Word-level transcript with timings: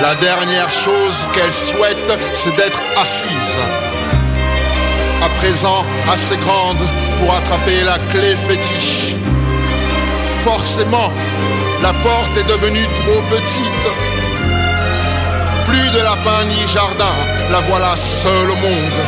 La 0.00 0.14
dernière 0.16 0.70
chose 0.72 1.16
qu'elle 1.32 1.52
souhaite, 1.52 2.18
c'est 2.32 2.54
d'être 2.56 2.80
assise. 3.00 3.56
À 5.22 5.28
présent, 5.38 5.84
assez 6.12 6.36
grande 6.38 6.82
pour 7.20 7.32
attraper 7.32 7.80
la 7.84 7.98
clé 8.10 8.34
fétiche. 8.34 9.14
Forcément, 10.42 11.12
la 11.80 11.92
porte 11.92 12.36
est 12.36 12.48
devenue 12.48 12.86
trop 13.02 13.22
petite. 13.30 13.86
Plus 15.68 15.98
de 15.98 16.02
lapin 16.02 16.44
ni 16.48 16.66
jardin, 16.66 17.14
la 17.52 17.60
voilà 17.60 17.94
seule 17.96 18.50
au 18.50 18.56
monde. 18.56 19.00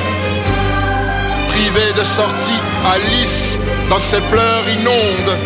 Privée 1.49 1.93
de 1.97 2.05
sortie, 2.05 2.61
Alice, 2.95 3.59
dans 3.91 3.99
ses 3.99 4.21
pleurs 4.21 4.69
inondes. 4.69 5.37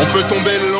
On 0.00 0.06
peut 0.06 0.24
tomber 0.24 0.58
longtemps. 0.58 0.79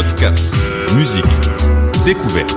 Podcast, 0.00 0.54
musique, 0.94 1.24
découverte. 2.04 2.54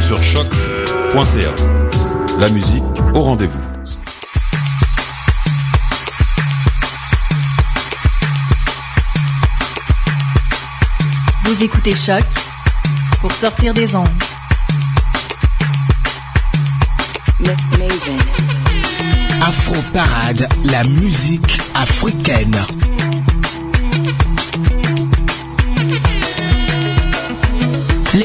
Sur 0.00 0.22
choc.ca. 0.22 1.50
La 2.38 2.48
musique 2.48 2.82
au 3.12 3.20
rendez-vous. 3.20 3.60
Vous 11.44 11.62
écoutez 11.62 11.94
Choc 11.94 12.24
pour 13.20 13.32
sortir 13.32 13.74
des 13.74 13.94
ondes. 13.94 14.08
Afro 19.42 19.76
Parade, 19.92 20.48
la 20.64 20.84
musique 20.84 21.60
africaine. 21.74 22.56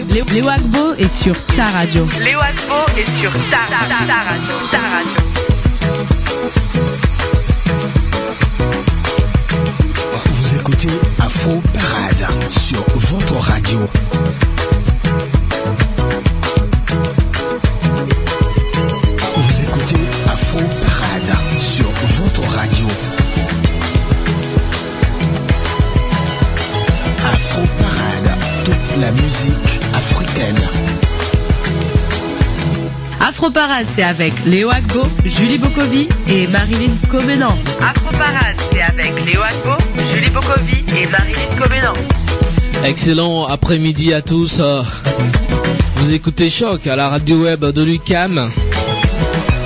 Léo 0.10 0.48
Agbo 0.48 0.94
est 0.98 1.14
sur 1.14 1.34
ta 1.56 1.68
radio. 1.68 2.08
Léo 2.24 2.40
Agbo 2.40 2.86
est 2.98 3.20
sur 3.20 3.32
ta, 3.34 3.64
ta, 3.70 3.88
ta, 3.88 4.06
ta 4.08 4.20
radio. 4.30 4.56
Ta 4.72 4.80
radio. 4.80 5.14
Vous 10.26 10.56
écoutez 10.56 10.90
Afro 11.20 11.62
Parade 11.74 12.28
sur 12.52 12.84
votre 12.96 13.36
radio. 13.36 13.80
Vous 19.36 19.62
écoutez 19.64 20.02
Afro 20.32 20.60
Parade 20.60 21.38
sur 21.60 21.90
votre 22.22 22.42
radio. 22.56 22.86
Afro 27.34 27.62
Parade, 27.80 28.38
toute 28.66 29.02
la 29.02 29.12
musique 29.12 29.77
africaine. 30.12 30.56
Afro 33.20 33.50
Parade, 33.50 33.86
c'est 33.96 34.04
avec 34.04 34.34
Léo 34.46 34.70
Agbo, 34.70 35.04
Julie 35.26 35.58
Bokovi 35.58 36.08
et 36.30 36.48
Marilyn 36.48 36.94
Comenan. 37.10 37.58
Afro 37.82 38.12
Parade, 38.12 38.56
c'est 38.72 38.82
avec 38.82 39.14
Léo 39.26 39.42
Agbo, 39.42 39.76
Julie 40.14 40.30
Bokovi 40.30 40.84
et 40.96 41.08
Marilyn 41.08 41.58
Comenan. 41.60 41.94
Excellent 42.86 43.46
après-midi 43.46 44.14
à 44.14 44.22
tous. 44.22 44.58
Euh, 44.60 44.82
Vous 45.96 46.14
écoutez 46.14 46.50
Choc 46.50 46.86
à 46.88 46.96
la 46.96 47.10
radio 47.10 47.44
web 47.44 47.66
de 47.66 47.84
Lucam. 47.84 48.50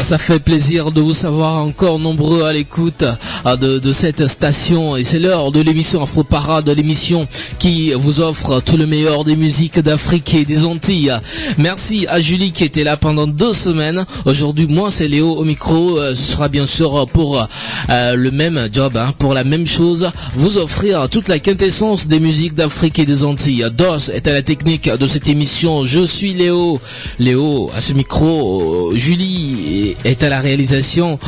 Ça 0.03 0.17
fait 0.17 0.39
plaisir 0.39 0.91
de 0.91 0.99
vous 0.99 1.13
savoir 1.13 1.63
encore 1.63 1.99
nombreux 1.99 2.43
à 2.43 2.51
l'écoute 2.53 3.05
euh, 3.45 3.55
de, 3.55 3.91
cette 3.93 4.27
station 4.27 4.97
et 4.97 5.03
c'est 5.03 5.19
l'heure 5.19 5.51
de 5.51 5.61
l'émission 5.61 6.01
Afro 6.01 6.23
Parade, 6.23 6.67
l'émission 6.69 7.27
qui 7.59 7.93
vous 7.93 8.19
offre 8.19 8.61
tout 8.61 8.77
le 8.77 8.87
meilleur 8.87 9.23
des 9.23 9.35
musiques 9.35 9.79
d'Afrique 9.79 10.33
et 10.33 10.43
des 10.43 10.65
Antilles. 10.65 11.13
Merci 11.57 12.07
à 12.09 12.19
Julie 12.19 12.51
qui 12.51 12.63
était 12.63 12.83
là 12.83 12.97
pendant 12.97 13.27
deux 13.27 13.53
semaines. 13.53 14.05
Aujourd'hui, 14.25 14.65
moi 14.67 14.89
c'est 14.89 15.07
Léo 15.07 15.35
au 15.35 15.43
micro. 15.43 15.99
Euh, 15.99 16.15
Ce 16.15 16.31
sera 16.33 16.47
bien 16.49 16.65
sûr 16.65 17.05
pour 17.13 17.47
euh, 17.89 18.15
le 18.15 18.31
même 18.31 18.69
job, 18.73 18.97
hein, 18.97 19.13
pour 19.19 19.33
la 19.33 19.43
même 19.43 19.67
chose, 19.67 20.09
vous 20.33 20.57
offrir 20.57 21.09
toute 21.09 21.27
la 21.27 21.39
quintessence 21.39 22.07
des 22.07 22.19
musiques 22.19 22.55
d'Afrique 22.55 22.97
et 22.99 23.05
des 23.05 23.23
Antilles. 23.23 23.67
DOS 23.71 24.09
est 24.13 24.27
à 24.27 24.33
la 24.33 24.41
technique 24.41 24.89
de 24.89 25.07
cette 25.07 25.29
émission. 25.29 25.85
Je 25.85 26.01
suis 26.05 26.33
Léo. 26.33 26.79
Léo 27.19 27.69
à 27.75 27.81
ce 27.81 27.93
micro. 27.93 28.91
Julie 28.95 29.90
est 30.05 30.23
à 30.23 30.29
la 30.29 30.39
réalisation. 30.39 31.19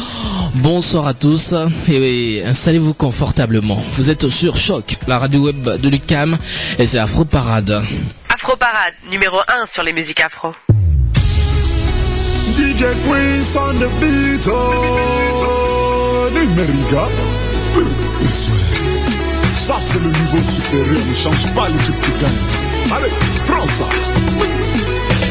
Bonsoir 0.56 1.08
à 1.08 1.14
tous 1.14 1.56
et 1.92 2.44
installez-vous 2.46 2.94
confortablement. 2.94 3.82
Vous 3.94 4.10
êtes 4.10 4.28
sur 4.28 4.56
Choc, 4.56 4.98
la 5.08 5.20
radio 5.20 5.42
web 5.42 5.64
de 5.82 5.90
Lucam 5.90 6.38
et 6.78 6.86
c'est 6.86 7.00
Afro 7.00 7.26
Parade. 7.26 7.84
Afro 8.30 8.56
Parade, 8.56 8.94
numéro 9.10 9.38
1 9.62 9.66
sur 9.66 9.84
les 9.84 9.94
musiques 9.94 10.20
afro. 10.20 10.54
DJ 12.56 12.84
Queens 13.06 13.56
on 13.56 13.74
the 13.80 13.90
beat, 14.00 14.48
oh, 14.48 16.30
numérica. 16.34 17.08
Ça, 19.56 19.76
c'est 19.80 20.00
le 20.00 20.10
niveau 20.10 20.38
supérieur, 20.38 21.06
ne 21.08 21.14
change 21.14 21.54
pas 21.54 21.68
l'équipe. 21.68 21.96
Allez, 22.92 23.12
prends 23.48 23.68
ça. 23.68 23.86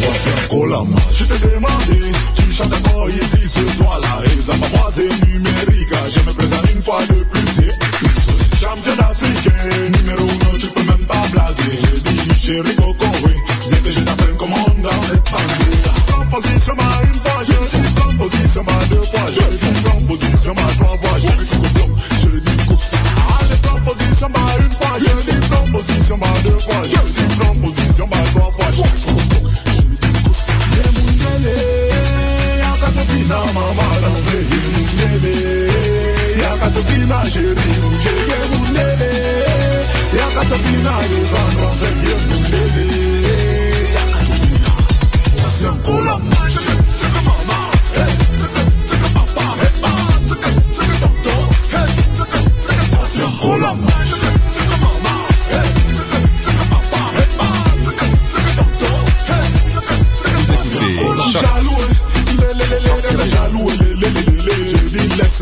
On 0.05 0.77
je 1.11 1.25
t'ai 1.25 1.49
demandé, 1.49 2.13
tu 2.35 2.53
chantes 2.53 2.73
encore 2.75 3.09
ici 3.09 3.49
ce 3.49 3.79
soir-là. 3.79 4.21
Examen 4.25 4.67
moi 4.73 4.91
c'est 4.93 5.09
numérique, 5.27 5.95
je 6.11 6.21
me 6.21 6.33
présente 6.35 6.71
une 6.75 6.83
fois 6.83 7.01
de 7.09 7.25
plus, 7.25 7.61
champion 8.61 8.99
africain, 8.99 9.51
numéro 9.99 10.29
1, 10.55 10.59
tu 10.59 10.67
peux 10.69 10.83
même 10.83 11.07
pas 11.07 11.23
blaguer. 11.33 11.79
Je 11.79 12.01
dis 12.01 12.41
chéri 12.41 12.75
Coco, 12.77 13.07
oui, 13.25 13.33
que 13.85 13.91
je 13.91 14.01
t'apprenne 14.01 14.37
comment 14.39 14.67
dans 14.83 15.03
cette. 15.09 15.23
Composition 16.13 16.75
ma 16.77 17.03
une 17.07 17.21
fois, 17.21 17.43
je 17.47 18.03
composition 18.03 18.65
ma 18.65 18.85
deux 18.87 19.03
fois, 19.03 19.27
je 19.33 19.91
composition 19.91 20.55
ma 20.55 20.85
trois 20.85 20.99
fois, 20.99 21.19
je 21.19 21.29
je 21.45 22.77
ça. 22.77 24.29
Ma 24.29 24.39
une 24.65 24.73
fois, 24.73 24.97
je 24.99 25.33
ma 25.33 25.53
je 26.05 26.15
ma 26.15 26.63
Yemundele, 30.77 31.57
yakatopina 32.63 33.39
mama 33.55 33.87
danse 34.03 34.39
Yemundele, 34.53 35.35
yakatopina 36.43 37.19
chéri 37.33 37.71
mouche 37.83 38.15
Yemundele, 38.31 39.11
yakatopina 40.19 40.95
descendance 41.11 41.89
Yemundele, 42.07 42.87
yakatopina 43.97 44.71
Voici 45.37 45.67
un 45.67 45.79
colomba, 45.83 46.37
chaka 46.55 46.83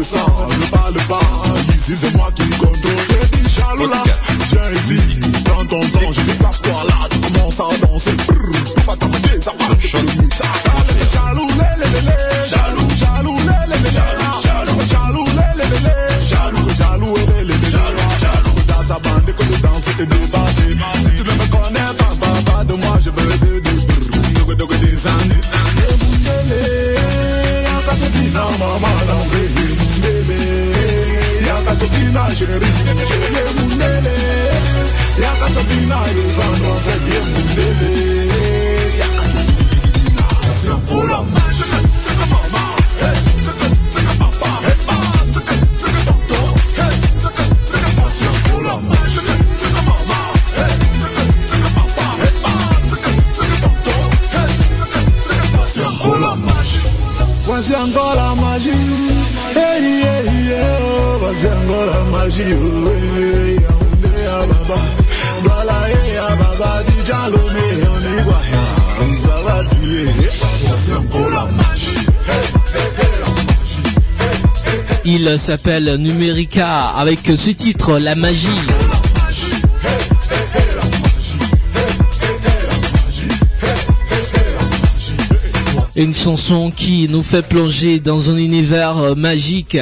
lé, 0.02 0.46
lé, 0.90 1.20
j'ai 1.56 1.94
dit 1.94 2.00
c'est 2.00 2.14
moi 2.16 2.30
qui 2.34 2.48
contrôle. 2.50 2.78
Jaloux 3.48 3.88
là, 3.88 4.02
viens 4.50 4.70
ici. 4.72 5.19
S'appelle 75.36 75.96
Numerica 75.96 76.88
avec 76.88 77.20
ce 77.36 77.50
titre 77.50 77.98
La 77.98 78.14
Magie. 78.14 78.48
Une 85.96 86.14
chanson 86.14 86.70
qui 86.70 87.08
nous 87.08 87.22
fait 87.22 87.46
plonger 87.46 87.98
dans 87.98 88.30
un 88.30 88.36
univers 88.36 89.14
magique 89.16 89.78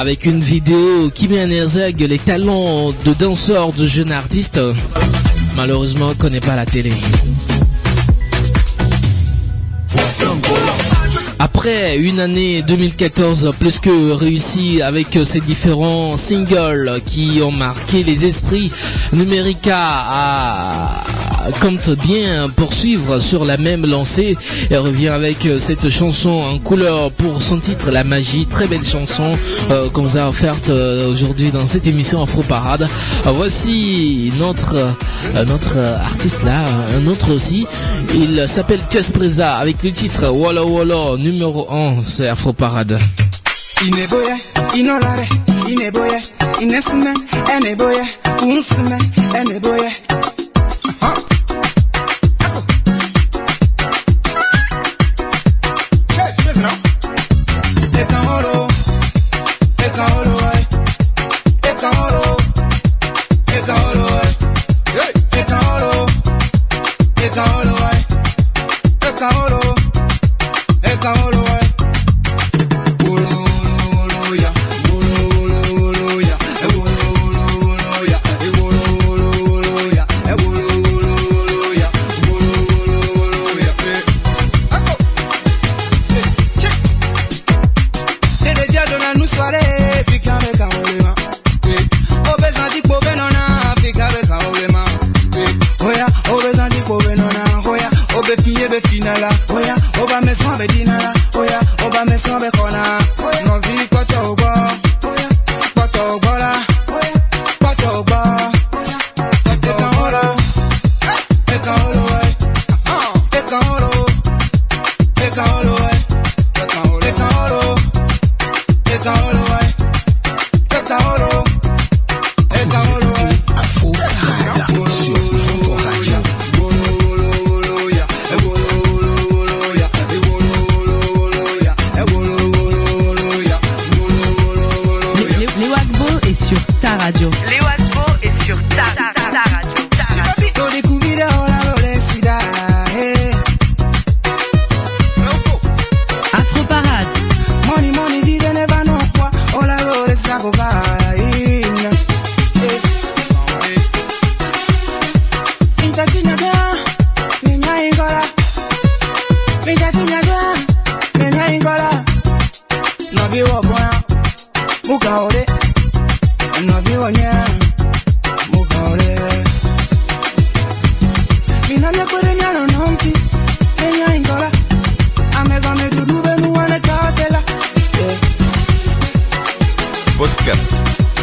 avec 0.00 0.24
une 0.24 0.40
vidéo 0.40 1.10
qui 1.14 1.28
met 1.28 1.42
en 1.42 1.50
exergue 1.50 2.00
les 2.00 2.18
talents 2.18 2.92
de 3.04 3.14
danseurs 3.14 3.72
de 3.72 3.86
jeunes 3.86 4.12
artistes. 4.12 4.60
Malheureusement, 5.56 6.08
on 6.10 6.14
connaît 6.14 6.40
pas 6.40 6.54
la 6.56 6.66
télé. 6.66 6.92
Après 11.40 11.96
une 11.98 12.18
année 12.18 12.62
2014 12.62 13.52
plus 13.58 13.78
que 13.78 14.10
réussie 14.10 14.82
avec 14.82 15.18
ses 15.24 15.40
différents 15.40 16.16
singles 16.16 17.00
qui 17.06 17.40
ont 17.42 17.52
marqué 17.52 18.02
les 18.02 18.24
esprits, 18.24 18.72
Numerica 19.12 19.78
a 19.78 21.02
compte 21.60 21.90
bien 21.90 22.48
poursuivre 22.54 23.18
sur 23.18 23.44
la 23.44 23.56
même 23.56 23.86
lancée 23.86 24.36
et 24.70 24.76
revient 24.76 25.08
avec 25.08 25.48
cette 25.58 25.88
chanson 25.88 26.30
en 26.30 26.58
couleur 26.58 27.10
pour 27.12 27.42
son 27.42 27.58
titre 27.58 27.90
La 27.90 28.04
Magie, 28.04 28.46
très 28.46 28.66
belle 28.66 28.84
chanson 28.84 29.36
euh, 29.70 29.88
qu'on 29.90 30.02
vous 30.02 30.16
a 30.16 30.28
offerte 30.28 30.70
euh, 30.70 31.10
aujourd'hui 31.10 31.50
dans 31.50 31.66
cette 31.66 31.86
émission 31.86 32.22
Afro 32.22 32.42
Parade. 32.42 32.88
Euh, 33.26 33.30
voici 33.32 34.32
notre 34.38 34.76
euh, 34.76 35.96
artiste 35.98 36.42
là, 36.44 36.64
un 36.96 37.06
autre 37.06 37.32
aussi, 37.32 37.66
il 38.14 38.46
s'appelle 38.48 38.80
Tess 38.88 39.12
Preza 39.12 39.56
avec 39.56 39.82
le 39.82 39.92
titre 39.92 40.28
Walla 40.30 40.64
Walla 40.64 41.16
numéro 41.18 41.70
1, 41.72 42.02
c'est 42.04 42.28
Afro 42.28 42.52
Parade. 42.52 42.98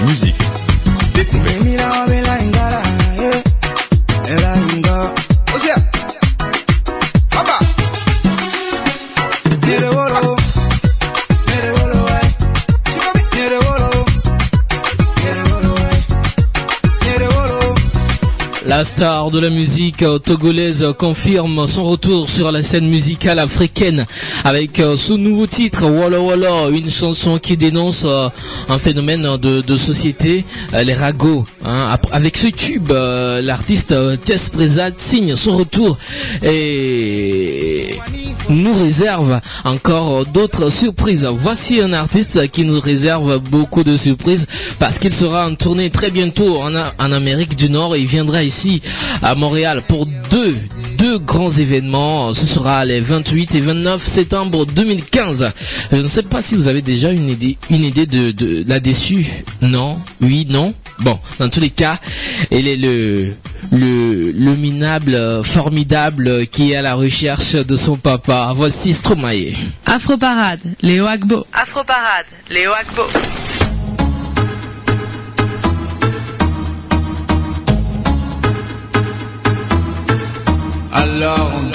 musique. 0.06 0.45
Star 18.96 19.30
de 19.30 19.40
la 19.40 19.50
musique 19.50 20.06
togolaise 20.24 20.86
confirme 20.98 21.68
son 21.68 21.84
retour 21.84 22.30
sur 22.30 22.50
la 22.54 22.64
scène 22.64 22.88
musicale 22.88 23.40
africaine 23.40 24.06
avec 24.46 24.82
son 24.96 25.18
nouveau 25.18 25.48
titre 25.48 25.84
Walla 25.84 26.22
Walla, 26.22 26.70
une 26.70 26.90
chanson 26.90 27.38
qui 27.38 27.58
dénonce 27.58 28.06
un 28.06 28.80
phénomène 28.80 29.36
de, 29.36 29.76
société, 29.76 30.46
les 30.72 30.94
ragots. 30.94 31.44
Hein. 31.66 31.98
Avec 32.14 32.38
ce 32.38 32.48
tube, 32.48 32.90
l'artiste 32.90 33.94
Tess 34.24 34.50
Prezat 34.50 34.92
signe 34.96 35.36
son 35.36 35.58
retour 35.58 35.98
et 36.42 38.00
nous 38.50 38.74
réserve 38.74 39.42
encore 39.64 40.26
d'autres 40.26 40.70
surprises. 40.70 41.28
Voici 41.38 41.82
un 41.82 41.94
artiste 41.94 42.50
qui 42.52 42.64
nous 42.64 42.80
réserve 42.80 43.40
beaucoup 43.40 43.84
de 43.84 43.98
surprises 43.98 44.48
parce 44.80 45.00
qu'il 45.00 45.14
sera 45.14 45.48
en 45.48 45.56
tournée 45.56 45.90
très 45.90 46.12
bientôt 46.12 46.62
en, 46.62 46.76
Amérique 47.00 47.56
du 47.56 47.70
Nord. 47.70 47.96
Il 47.96 48.08
viendra 48.08 48.44
ici 48.44 48.82
à 49.22 49.36
Montréal 49.36 49.82
pour 49.88 50.06
deux 50.32 50.56
deux 50.98 51.18
grands 51.20 51.52
événements. 51.52 52.34
Ce 52.34 52.46
sera 52.46 52.86
les 52.86 53.02
28 53.02 53.56
et 53.56 53.62
29 53.62 54.06
septembre 54.08 54.66
2015. 54.66 55.52
Je 55.92 55.98
ne 55.98 56.08
sais 56.08 56.24
pas 56.24 56.42
si 56.42 56.56
vous 56.56 56.68
avez 56.68 56.82
déjà 56.82 57.12
une 57.12 57.30
idée, 57.30 57.58
une 57.70 57.84
idée 57.84 58.06
de, 58.06 58.32
de 58.32 58.64
là-dessus. 58.68 59.44
Non, 59.62 59.98
oui, 60.22 60.48
non? 60.50 60.74
Bon, 61.00 61.20
dans 61.40 61.50
tous 61.50 61.60
les 61.60 61.70
cas, 61.70 62.00
elle 62.52 62.68
est 62.68 62.78
le 62.78 63.32
le, 63.72 64.32
le 64.32 64.56
minable, 64.56 65.44
formidable 65.44 66.46
qui 66.48 66.72
est 66.72 66.76
à 66.76 66.82
la 66.82 66.94
recherche 66.96 67.54
de 67.54 67.76
son 67.76 67.98
papa. 67.98 68.54
Voici 68.56 68.94
Stromae. 68.94 69.54
Afro 69.86 70.18
Parade, 70.18 70.62
Léo 70.82 71.06
Agbo. 71.06 71.46
Afro 71.54 71.84
Parade, 71.84 72.26
Léo 72.50 72.72
Agbo. 72.72 73.04
Alors 80.92 81.52
Alors 81.52 81.75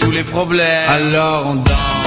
tous 0.00 0.10
les 0.10 0.24
problèmes, 0.24 0.88
alors 0.88 1.46
on 1.46 1.54
danse. 1.54 1.99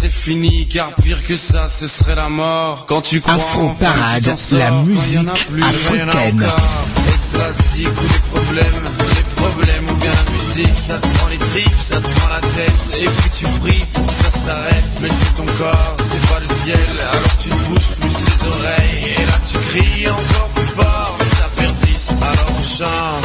C'est 0.00 0.10
fini, 0.10 0.66
car 0.66 0.92
pire 0.94 1.22
que 1.24 1.36
ça, 1.36 1.68
ce 1.68 1.86
serait 1.86 2.14
la 2.16 2.28
mort. 2.28 2.84
Quand 2.86 3.00
tu 3.00 3.20
crois 3.20 3.34
Afro 3.34 3.68
enfin 3.68 3.92
Parade, 3.92 4.24
t'en 4.24 4.36
sors, 4.36 4.58
la 4.58 4.70
musique 4.70 5.28
en 5.28 5.32
plus, 5.32 5.62
africaine. 5.62 6.42
Est-ce 7.08 7.38
la 7.38 7.52
cible 7.52 7.90
ou 7.90 8.08
les 8.12 8.40
problèmes 8.40 8.84
Les 9.16 9.42
problèmes 9.42 9.86
ou 9.90 9.94
bien 9.94 10.10
la 10.10 10.32
musique 10.32 10.78
Ça 10.78 10.94
te 10.98 11.06
prend 11.16 11.28
les 11.28 11.38
tripes, 11.38 11.80
ça 11.80 11.96
te 12.00 12.08
prend 12.08 12.28
la 12.28 12.40
tête. 12.40 12.98
Et 13.00 13.04
puis 13.04 13.30
tu 13.38 13.44
pries 13.60 13.84
pour 13.92 14.06
que 14.06 14.12
ça 14.12 14.30
s'arrête. 14.30 14.98
Mais 15.02 15.08
c'est 15.08 15.34
ton 15.36 15.46
corps, 15.58 15.96
c'est 15.98 16.26
pas 16.32 16.40
le 16.40 16.48
ciel. 16.48 17.00
Alors 17.00 17.36
tu 17.40 17.48
te 17.50 17.54
bouges 17.54 17.94
plus 18.00 18.16
les 18.26 18.48
oreilles. 18.48 19.14
Et 19.16 19.26
là 19.26 19.38
tu 19.48 19.58
cries 19.68 20.08
encore 20.08 20.48
plus 20.54 20.82
fort. 20.82 21.16
Mais 21.20 21.36
ça 21.36 21.48
persiste, 21.56 22.14
alors 22.20 22.52
on 22.58 22.64
chante 22.64 23.24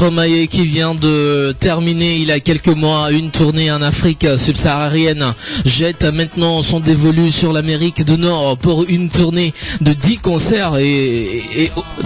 Stromae 0.00 0.46
qui 0.46 0.64
vient 0.64 0.94
de 0.94 1.54
terminer 1.60 2.16
il 2.16 2.28
y 2.28 2.32
a 2.32 2.40
quelques 2.40 2.74
mois 2.74 3.10
une 3.10 3.30
tournée 3.30 3.70
en 3.70 3.82
Afrique 3.82 4.26
subsaharienne 4.38 5.34
jette 5.66 6.04
maintenant 6.04 6.62
son 6.62 6.80
dévolu 6.80 7.30
sur 7.30 7.52
l'Amérique 7.52 8.02
du 8.06 8.16
Nord 8.16 8.56
pour 8.56 8.86
une 8.88 9.10
tournée 9.10 9.52
de 9.82 9.92
10 9.92 10.16
concerts 10.16 10.78
et, 10.78 11.42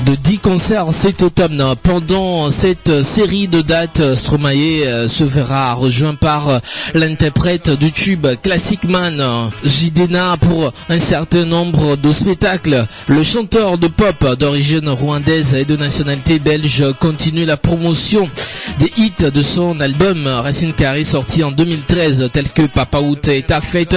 de 0.06 0.14
10 0.16 0.38
concerts 0.38 0.86
cet 0.90 1.22
automne. 1.22 1.62
Pendant 1.84 2.50
cette 2.50 3.04
série 3.04 3.46
de 3.46 3.62
dates, 3.62 4.16
Stromae 4.16 4.82
euh, 4.86 5.06
se 5.06 5.22
verra 5.22 5.74
rejoint 5.74 6.16
par 6.16 6.60
l'interprète 6.94 7.70
du 7.70 7.92
tube 7.92 8.26
Classic 8.42 8.82
Man 8.82 9.22
Jidena 9.64 10.36
pour 10.40 10.72
un 10.88 10.98
certain 10.98 11.44
nombre 11.44 11.94
de 11.94 12.10
spectacles. 12.10 12.88
Le 13.06 13.22
chanteur 13.22 13.78
de 13.78 13.86
pop 13.86 14.36
d'origine 14.36 14.88
rwandaise 14.88 15.54
et 15.54 15.64
de 15.64 15.76
nationalité 15.76 16.40
belge 16.40 16.84
continue 16.98 17.44
la 17.44 17.56
promotion 17.56 17.83
des 18.78 18.90
hits 18.96 19.30
de 19.32 19.42
son 19.42 19.78
album 19.80 20.26
Racine 20.26 20.72
Carré 20.72 21.04
sorti 21.04 21.44
en 21.44 21.50
2013 21.50 22.30
tels 22.32 22.48
que 22.48 22.62
Papa 22.62 22.98
Out 22.98 23.28
et 23.28 23.42
Ta 23.42 23.60
Fête 23.60 23.96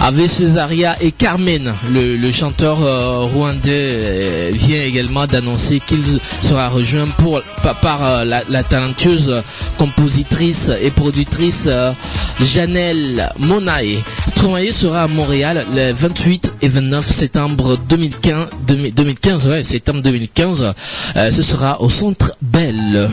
avec 0.00 0.30
Césaria 0.30 0.96
et 1.02 1.12
Carmen. 1.12 1.72
Le, 1.92 2.30
chanteur 2.32 2.78
euh, 2.82 3.26
rwandais 3.34 3.60
euh, 3.70 4.50
vient 4.54 4.82
également 4.82 5.26
d'annoncer 5.26 5.80
qu'il 5.86 6.02
sera 6.42 6.68
rejoint 6.68 7.06
pour, 7.18 7.42
par, 7.82 8.02
euh, 8.02 8.24
la, 8.24 8.62
talentueuse 8.62 9.42
compositrice 9.76 10.70
et 10.80 10.90
productrice 10.90 11.68
Janelle 12.40 13.30
Monae. 13.38 14.02
Stromae 14.38 14.70
sera 14.70 15.02
à 15.02 15.08
Montréal 15.08 15.66
le 15.74 15.92
28 15.92 16.54
et 16.62 16.68
29 16.68 17.10
septembre 17.10 17.76
2015, 17.88 18.46
2015 18.68 19.48
ouais, 19.48 19.62
septembre 19.64 20.00
2015. 20.00 20.74
Euh, 21.16 21.30
ce 21.32 21.42
sera 21.42 21.80
au 21.82 21.90
Centre 21.90 22.36
Belle. 22.40 23.10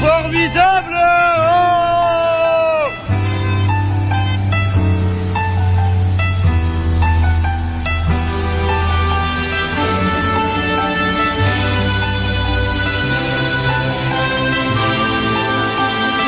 Formidable 0.00 0.96
oh 0.96 1.64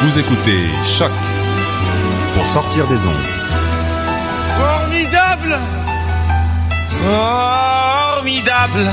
Vous 0.03 0.19
écoutez 0.19 0.69
Choc 0.85 1.11
pour 2.35 2.47
sortir 2.47 2.87
des 2.87 3.07
ondes. 3.07 3.29
Formidable 4.57 5.59
Formidable 7.03 8.93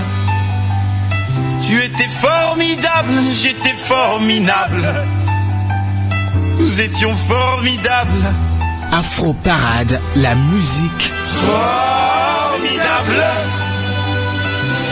Tu 1.74 1.84
étais 1.84 2.08
formidable, 2.08 3.13
j'étais 3.34 3.74
formidable 3.74 4.94
Nous 6.60 6.82
étions 6.82 7.15
formidables. 7.15 8.32
Afro 8.92 9.34
Parade, 9.34 10.00
la 10.18 10.36
musique. 10.36 11.12
Formidable. 11.25 13.24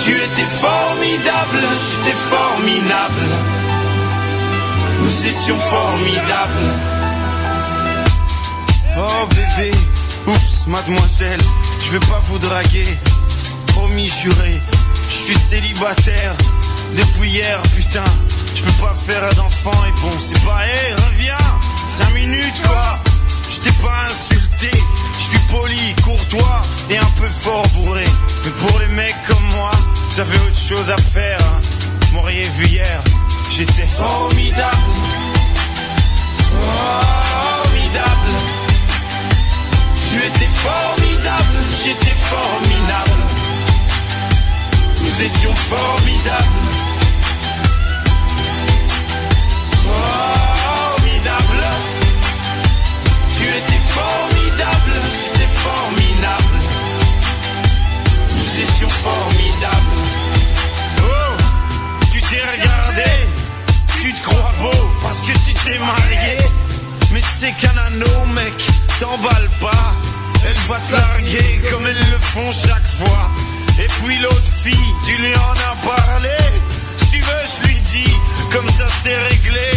Tu 0.04 0.12
étais 0.14 0.50
formidable, 0.58 1.60
j'étais 1.86 2.18
formidable. 2.18 3.30
Nous 5.02 5.26
étions 5.28 5.60
formidables. 5.60 6.74
Oh 8.98 9.28
bébé, 9.30 9.72
oups, 10.26 10.66
mademoiselle, 10.66 11.42
je 11.86 11.92
vais 11.92 12.00
pas 12.08 12.22
vous 12.24 12.40
draguer. 12.40 12.98
Promis 13.68 14.08
juré, 14.10 14.60
je 15.10 15.14
suis 15.14 15.38
célibataire 15.38 16.36
depuis 16.96 17.30
hier, 17.32 17.62
putain. 17.76 18.04
Je 18.56 18.62
peux 18.64 18.84
pas 18.84 18.94
faire 18.94 19.34
d'enfant 19.36 19.86
et 19.88 20.02
bon, 20.02 20.20
c'est 20.20 20.40
pas, 20.44 20.66
hé, 20.66 20.94
reviens, 21.08 21.38
cinq 21.88 22.14
minutes 22.14 22.62
quoi. 22.64 23.00
Je 23.50 23.60
t'ai 23.60 23.72
pas 23.84 24.08
insulté, 24.10 24.72
je 25.18 25.24
suis 25.24 25.40
poli, 25.52 25.96
courtois 26.04 26.62
et 26.90 26.98
un 26.98 27.12
peu 27.18 27.28
fort 27.28 27.68
bourré. 27.70 28.06
Mais 28.44 28.52
pour 28.52 28.80
les 28.80 28.88
mecs 28.88 29.16
comme 29.28 29.46
moi, 29.56 29.72
j'avais 30.16 30.38
autre 30.38 30.60
chose 30.70 30.90
à 30.90 30.98
faire. 30.98 31.40
Hein. 31.40 31.62
M'auriez 32.14 32.48
vu 32.58 32.68
hier, 32.68 33.02
j'étais 33.56 33.88
formidable. 33.88 34.78
Formidable. 36.50 38.32
Tu 40.10 40.18
étais 40.18 40.52
formidable, 40.54 41.58
j'étais 41.84 42.16
formidable. 42.20 43.22
Nous 45.02 45.22
étions 45.24 45.56
formidables. 45.56 46.71
Formidables. 58.90 59.76
Oh, 61.00 61.34
tu 62.12 62.22
t'es 62.22 62.42
regardé, 62.42 63.10
tu 64.02 64.14
te 64.14 64.24
crois 64.24 64.52
beau 64.60 64.90
parce 65.02 65.20
que 65.22 65.34
tu 65.46 65.54
t'es 65.64 65.78
marié. 65.80 66.38
Mais 67.12 67.22
c'est 67.38 67.52
qu'un 67.54 67.76
anneau, 67.88 68.26
mec, 68.34 68.54
t'emballe 69.00 69.50
pas. 69.60 69.94
Elle 70.48 70.58
va 70.68 70.78
te 70.88 70.92
larguer 70.94 71.62
comme 71.70 71.86
elles 71.88 71.96
le 71.96 72.20
font 72.20 72.52
chaque 72.52 72.88
fois. 73.00 73.30
Et 73.80 73.88
puis 73.88 74.20
l'autre 74.20 74.52
fille, 74.64 74.94
tu 75.06 75.16
lui 75.18 75.34
en 75.36 75.54
as 75.54 75.96
parlé. 75.96 76.38
Tu 77.12 77.20
veux, 77.20 77.46
je 77.56 77.68
lui 77.68 77.80
dis, 77.80 78.14
comme 78.52 78.70
ça 78.70 78.86
c'est 79.04 79.18
réglé. 79.30 79.72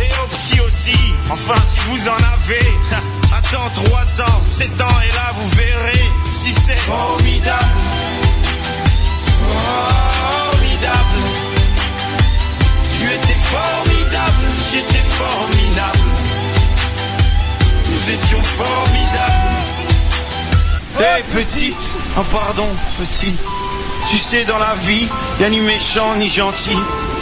Et 0.00 0.10
au 0.22 0.26
petit 0.36 0.60
aussi, 0.60 0.98
enfin 1.30 1.60
si 1.66 1.78
vous 1.88 2.08
en 2.08 2.22
avez. 2.34 2.66
Attends 3.36 3.70
3 3.88 4.00
ans, 4.22 4.40
7 4.44 4.80
ans, 4.80 5.00
et 5.04 5.14
là 5.14 5.32
vous 5.34 5.48
verrez 5.50 6.10
si 6.30 6.54
c'est 6.66 6.76
formidable. 6.76 8.25
Formidable. 10.20 11.22
Tu 12.92 13.04
étais 13.06 13.40
formidable, 13.54 14.46
j'étais 14.72 15.04
formidable. 15.10 15.98
Nous 17.90 18.10
étions 18.14 18.42
formidables. 18.42 19.56
Hé 20.98 21.22
petite, 21.32 21.94
oh 22.18 22.22
pardon 22.32 22.68
petit. 22.98 23.36
Tu 24.10 24.16
sais 24.18 24.44
dans 24.44 24.58
la 24.58 24.74
vie, 24.82 25.08
y'a 25.40 25.48
ni 25.48 25.60
méchant 25.60 26.14
ni 26.16 26.28
gentil. 26.28 26.78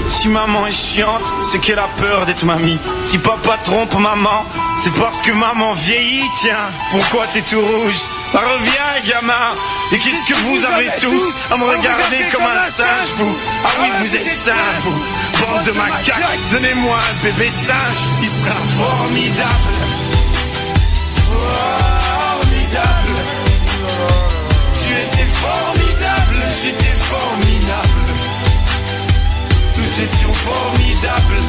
Si 0.08 0.28
maman 0.28 0.66
est 0.66 0.72
chiante, 0.72 1.22
c'est 1.42 1.58
qu'elle 1.58 1.78
a 1.78 1.88
peur 1.98 2.26
d'être 2.26 2.44
mamie. 2.44 2.78
Si 3.06 3.16
papa 3.18 3.56
trompe 3.64 3.98
maman, 3.98 4.44
c'est 4.76 4.92
parce 4.92 5.22
que 5.22 5.32
maman 5.32 5.72
vieillit, 5.72 6.28
tiens. 6.40 6.68
Pourquoi 6.90 7.26
t'es 7.26 7.40
tout 7.40 7.60
rouge? 7.60 8.00
Reviens 8.34 9.00
gamin 9.06 9.54
Et 9.92 9.98
qu'est-ce 9.98 10.24
que 10.24 10.34
vous 10.40 10.64
avez 10.64 10.90
tous 11.00 11.36
à 11.52 11.56
me 11.56 11.64
regarder 11.64 12.26
comme 12.32 12.42
un 12.42 12.68
singe 12.68 13.08
vous 13.18 13.36
Ah 13.64 13.68
oui 13.80 13.88
vous 14.00 14.16
êtes 14.16 14.32
singe 14.42 14.80
vous 14.80 15.04
Bande 15.40 15.64
de 15.64 15.72
macaques, 15.72 16.38
donnez-moi 16.52 16.96
un 16.96 17.24
bébé 17.24 17.48
singe, 17.50 18.00
il 18.22 18.28
sera 18.28 18.54
formidable. 18.54 19.74
Formidable. 22.14 23.16
Tu 24.78 24.92
étais 24.92 25.26
formidable, 25.26 26.38
j'étais 26.62 26.96
formidable. 26.98 28.04
Nous 29.76 30.04
étions 30.04 30.32
formidables. 30.32 31.42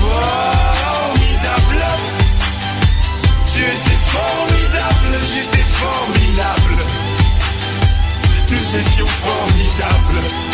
Formidable. 0.00 0.63
J'étais 5.24 5.66
formidable. 5.68 6.84
Nous 8.50 8.80
étions 8.80 9.06
formidables. 9.06 10.53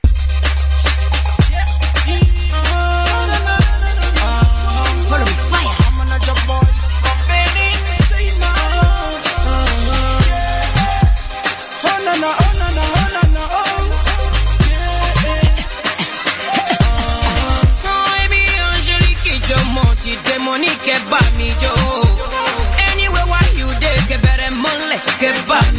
Mole, 25.31 25.61
que 25.63 25.70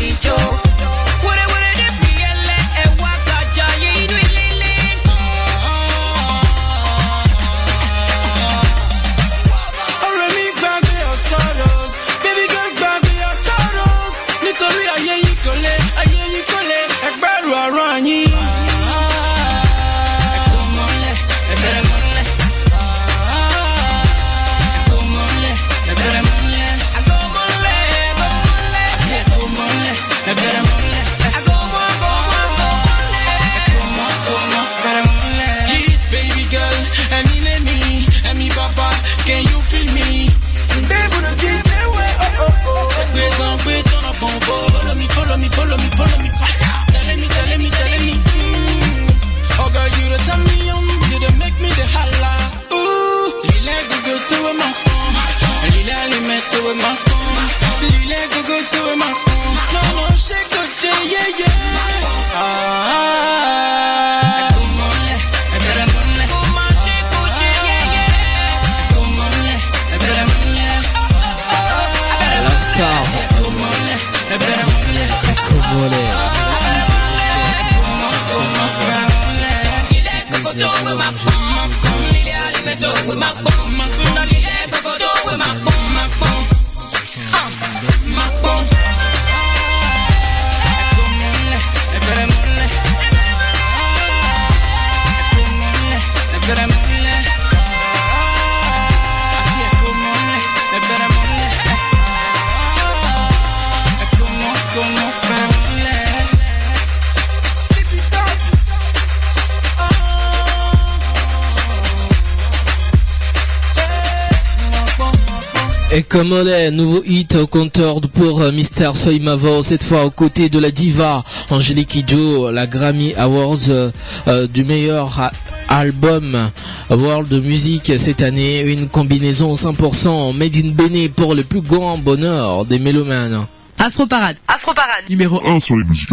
Et 116.22 116.24
comme 116.24 116.34
on 116.34 116.46
est, 116.46 116.70
nouveau 116.70 117.02
hit 117.04 117.34
au 117.34 117.48
compteur 117.48 118.00
pour 118.00 118.42
euh, 118.42 118.52
Mister 118.52 118.92
Soy 118.94 119.18
Mavo, 119.18 119.64
cette 119.64 119.82
fois 119.82 120.04
aux 120.04 120.10
côtés 120.10 120.48
de 120.48 120.60
la 120.60 120.70
diva 120.70 121.24
Angélique 121.50 121.88
Kidjo, 121.88 122.52
la 122.52 122.68
Grammy 122.68 123.12
Awards 123.16 123.68
euh, 123.70 123.90
euh, 124.28 124.46
du 124.46 124.64
meilleur 124.64 125.32
album 125.68 126.48
World 126.90 127.28
de 127.28 127.40
musique 127.40 127.92
cette 127.98 128.22
année, 128.22 128.60
une 128.60 128.88
combinaison 128.88 129.54
100% 129.54 130.36
made 130.36 130.54
in 130.54 130.68
Bénin 130.68 131.08
pour 131.08 131.34
le 131.34 131.42
plus 131.42 131.60
grand 131.60 131.98
bonheur 131.98 132.66
des 132.66 132.78
mélomanes. 132.78 133.44
Afro 133.80 134.06
Parade. 134.06 134.36
Afro 134.46 134.72
Parade. 134.74 135.10
Numéro 135.10 135.44
1 135.44 135.58
sur 135.58 135.76
les 135.76 135.84
musiques 135.84 136.10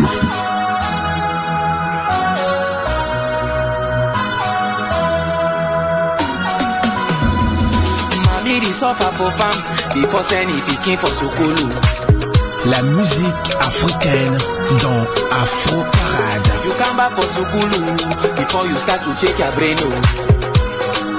suffer 8.79 9.11
for 9.17 9.29
before 9.93 10.23
sending 10.23 10.61
pikin 10.67 10.97
for 10.97 11.09
sukulu. 11.09 11.67
La 12.65 12.81
musique 12.83 13.49
africaine 13.59 14.37
dans 14.81 15.01
Afro 15.41 15.77
Parade. 15.77 16.49
You 16.65 16.73
come 16.77 16.97
back 16.97 17.11
for 17.11 17.27
sukulu 17.35 17.81
before 18.35 18.67
you 18.67 18.75
start 18.75 19.01
to 19.03 19.11
check 19.15 19.37
your 19.39 19.51
brain. 19.53 19.77
Oh. 19.79 19.89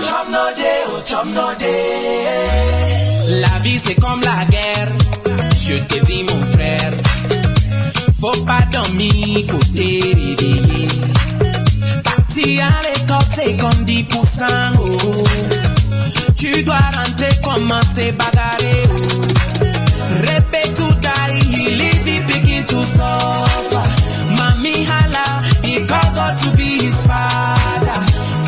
Chop 0.06 0.28
no 0.28 0.44
day, 0.56 0.83
oh 0.88 1.02
chop 1.04 1.26
no 1.26 1.54
day. 1.59 3.40
La 3.40 3.59
vie 3.62 3.78
c'est 3.78 3.94
comme 3.94 4.20
la 4.22 4.44
guerre, 4.46 4.88
je 5.66 5.76
te 5.88 6.04
dis 6.04 6.24
mon 6.24 6.44
frère. 6.46 6.92
Faut 8.20 8.44
pas 8.44 8.62
dormir, 8.70 9.46
faut 9.48 9.59
te 9.59 9.80
réveiller. 9.80 10.88
Partir 12.04 12.66
à 12.66 12.83
l'école 12.83 13.28
c'est 13.30 13.56
comme 13.56 13.85
10%. 13.87 14.04
Oh. 14.78 15.80
Tu 16.37 16.62
dois 16.62 16.88
rentrer, 16.96 17.35
commencer 17.42 18.12
bagarrer. 18.12 18.83
Oh. 18.90 19.31
Répète 20.26 20.74
tout 20.74 20.94
d'ailleurs, 21.00 21.44
he 21.53 21.70
leave 21.79 22.05
the 22.05 22.16
begin 22.33 22.64
to 22.64 22.85
suffer. 22.87 23.87
Mami 24.37 24.85
hala, 24.88 25.26
he 25.62 25.85
call 25.87 26.09
God 26.14 26.37
to 26.38 26.57
be 26.57 26.70
his 26.87 27.00
father. 27.07 28.00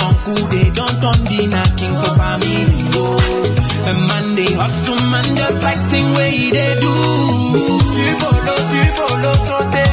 Uncle 0.07 0.49
they 0.49 0.71
don't 0.71 0.97
turn 1.03 1.25
dinner 1.27 1.65
king 1.77 1.95
for 2.01 2.15
family. 2.17 2.65
Oh. 2.95 3.89
A 3.91 3.93
man 4.09 4.35
they 4.37 4.53
hustle 4.55 5.01
man 5.11 5.25
just 5.37 5.63
like 5.63 5.81
thing 5.91 6.09
way 6.15 6.51
they 6.51 6.75
do. 6.81 6.95
Tu 7.95 8.07
bolo, 8.21 8.55
tu 8.71 8.83
bolo, 8.97 9.33
so 9.47 9.59
they 9.71 9.92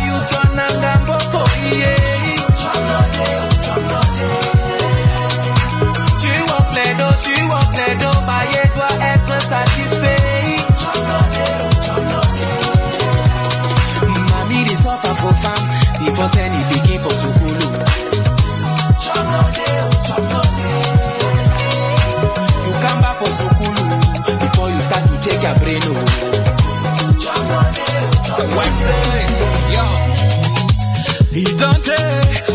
Maïe 8.30 8.62
doit 8.76 8.98
être 9.14 9.36
satisfait. 9.42 10.24
Mami 14.32 14.60
dey 14.66 14.76
suffer 14.76 15.14
for 15.22 15.34
farm 15.44 15.64
before 16.06 16.28
send 16.34 16.54
the 16.54 16.62
pikin 16.70 17.00
for 17.02 17.14
sukulu. 17.22 17.68
You 22.66 22.74
come 22.84 23.00
back 23.04 23.16
for 23.20 23.32
sukulu 23.40 23.86
before 24.44 24.70
you 24.70 24.82
start 24.88 25.04
to 25.10 25.16
check 25.24 25.40
your 25.42 25.56
brain. 25.62 25.82
Oh. 25.86 26.06
Wednesday, 28.58 29.26
yo. 29.76 29.86
He 31.34 31.44
Dante, 31.60 32.00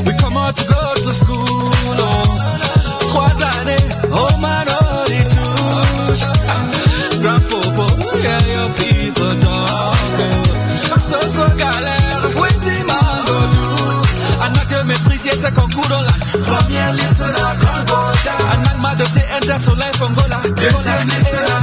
we 0.07 0.13
come 0.23 0.37
out 0.37 0.55
to 0.57 0.65
go 0.67 0.81
to 1.05 1.13
school. 1.15 1.73
Oh. 2.07 2.23
Trois 3.11 3.41
années, 3.59 3.85
oh 4.11 4.33
man, 4.41 4.67
oh, 4.69 4.84
les 6.15 6.21
touches. 6.21 7.21
Grand 7.21 7.41
popo, 7.49 7.87
yeah, 8.19 8.41
your 8.53 8.71
people. 8.75 9.35
So, 10.99 11.21
so 11.29 11.49
galère, 11.57 12.31
mango 12.87 13.39
concours 15.55 15.89
dans 15.89 16.03
la 16.03 16.13
première 16.43 16.93
liste 16.93 17.19
de 17.19 17.25
la 17.25 17.55
Golgotha. 17.57 18.35
De 19.45 19.59
inter. 19.59 20.39
Deuxième 20.57 21.09
liste 21.09 21.33
de 21.33 21.39
la 21.39 21.59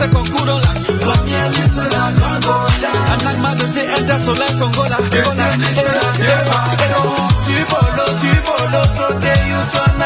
de 0.00 0.12
concours 0.14 0.44
première 1.00 1.48
liste 1.50 1.76
la 1.82 2.12
Golgotha. 2.12 2.92
Inter 3.98 4.18
soleil 4.24 4.54
Fongola. 4.60 4.98
Deuxième 5.10 5.60
liste 5.60 5.84
la. 5.84 6.08
Tu 7.44 7.54
bolo, 7.70 8.04
tu 8.20 8.32
bolo, 8.44 8.82
sauter, 8.96 9.38
you 9.48 9.60
turn 9.72 9.98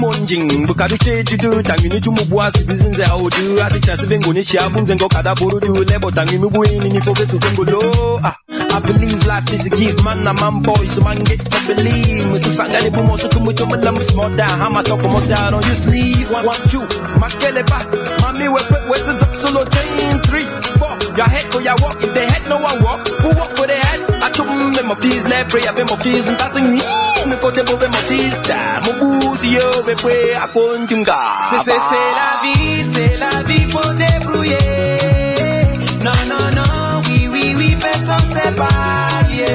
monjing 0.00 0.66
lebo 5.90 6.10
ah. 8.24 8.36
I 8.72 8.78
believe 8.80 9.26
life 9.26 9.52
is 9.52 9.66
a 9.66 9.70
gift, 9.70 10.04
man. 10.04 10.26
I'm 10.26 10.36
man 10.36 10.62
boy, 10.62 10.86
so 10.86 11.02
man 11.02 11.18
get 11.24 11.40
to 11.40 11.74
believe. 11.74 12.24
Musifanga 12.30 12.80
ni 12.80 12.90
bumo 12.90 13.18
so 13.18 13.28
kumucho 13.28 13.66
mlam 13.66 13.96
smoda. 14.00 14.44
Hama 14.44 14.82
toko 14.82 15.08
mose 15.08 15.32
I 15.32 15.50
don't 15.50 15.66
use 15.66 15.86
leave. 15.88 16.30
One, 16.30 16.46
one, 16.46 16.62
two, 16.68 16.86
makele 17.18 17.66
ba. 17.66 17.78
Mami 18.22 18.48
wepe 18.48 18.78
wese 18.88 19.18
top 19.18 19.32
solo 19.32 19.64
three, 19.64 20.46
four. 20.78 20.94
Your 21.16 21.26
head 21.26 21.50
go 21.50 21.58
your 21.58 21.74
walk. 21.82 22.02
If 22.02 22.14
they 22.14 22.26
head 22.26 22.48
no 22.48 22.58
one 22.58 22.82
walk, 22.82 23.08
who 23.08 23.28
walk 23.34 23.52
with 23.58 23.68
their 23.68 23.89
head? 24.30 24.36
I 24.36 24.36
took 24.36 24.76
them 24.76 24.86
my 24.88 24.94
fees, 24.94 25.24
let 25.24 25.48
pray, 25.48 25.62
I 25.62 25.72
my 25.72 25.96
fees, 25.96 26.28
and 26.28 26.38
passing 26.38 26.70
me. 26.70 26.80
Me 27.30 27.36
put 27.36 27.54
them 27.54 27.68
over 27.68 27.88
my 27.88 28.02
fees, 28.08 28.36
time. 28.38 28.82
Mo 28.84 28.92
boozy 28.98 29.48
yo, 29.48 29.82
we 29.86 29.94
pray, 29.94 30.34
I 30.34 30.46
want 30.54 30.90
you 30.90 31.04
C'est, 31.04 31.58
c'est, 31.64 31.80
c'est 31.90 32.10
la 32.20 32.32
vie, 32.42 32.84
c'est 32.94 33.16
la 33.18 33.42
vie, 33.42 33.70
faut 33.70 33.92
débrouiller. 33.94 35.34
Non, 36.02 36.12
non, 36.28 36.50
non, 36.56 37.02
oui, 37.06 37.28
oui, 37.28 37.54
oui, 37.56 37.76
personne 37.76 38.32
sait 38.32 38.52
parier. 38.52 39.46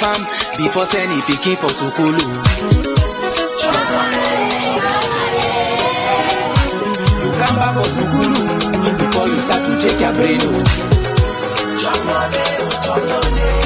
Farm 0.00 0.24
before 0.56 0.86
send 0.86 1.12
the 1.12 1.20
pikin 1.28 1.56
for 1.60 1.68
sukulu. 1.68 2.24
You 7.20 7.30
come 7.40 7.56
back 7.60 7.72
for 7.76 7.88
sukulu 7.96 8.40
before 8.98 9.28
you 9.28 9.38
start 9.44 9.62
to 9.66 9.72
check 9.82 10.00
your 10.00 10.12
brain. 10.14 10.40
Oh. 10.42 10.90
Tu 12.82 13.59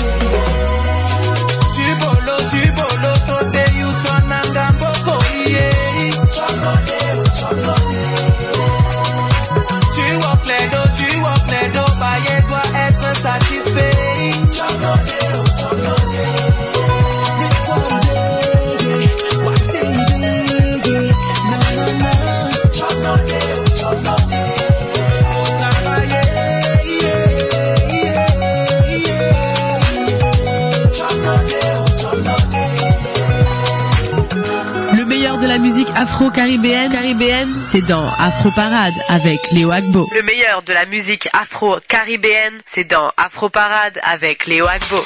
afro-caribéenne, 36.15 36.93
caribéenne, 36.93 37.53
c'est 37.61 37.81
dans 37.81 38.07
Afro 38.21 38.49
Parade 38.53 38.95
avec 39.09 39.41
Léo 39.51 39.73
Agbo. 39.73 40.09
Le 40.15 40.23
meilleur 40.23 40.63
de 40.63 40.73
la 40.73 40.87
musique 40.87 41.29
afro-caribéenne, 41.33 42.63
c'est 42.73 42.85
dans 42.85 43.11
Afro 43.17 43.49
Parade 43.49 43.99
avec 44.01 44.47
Léo 44.47 44.65
Agbo. 44.65 45.05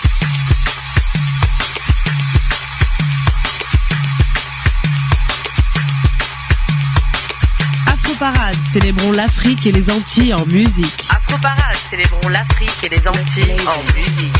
Afro 7.87 8.15
Parade, 8.19 8.57
célébrons 8.71 9.13
l'Afrique 9.13 9.65
et 9.67 9.73
les 9.73 9.89
Antilles 9.89 10.35
en 10.35 10.45
musique. 10.45 11.07
Afro 11.09 11.39
Parade, 11.41 11.77
célébrons 11.89 12.29
l'Afrique 12.29 12.85
et 12.85 12.91
les 12.91 13.09
Antilles 13.09 13.57
en 13.67 13.83
musique. 13.97 14.35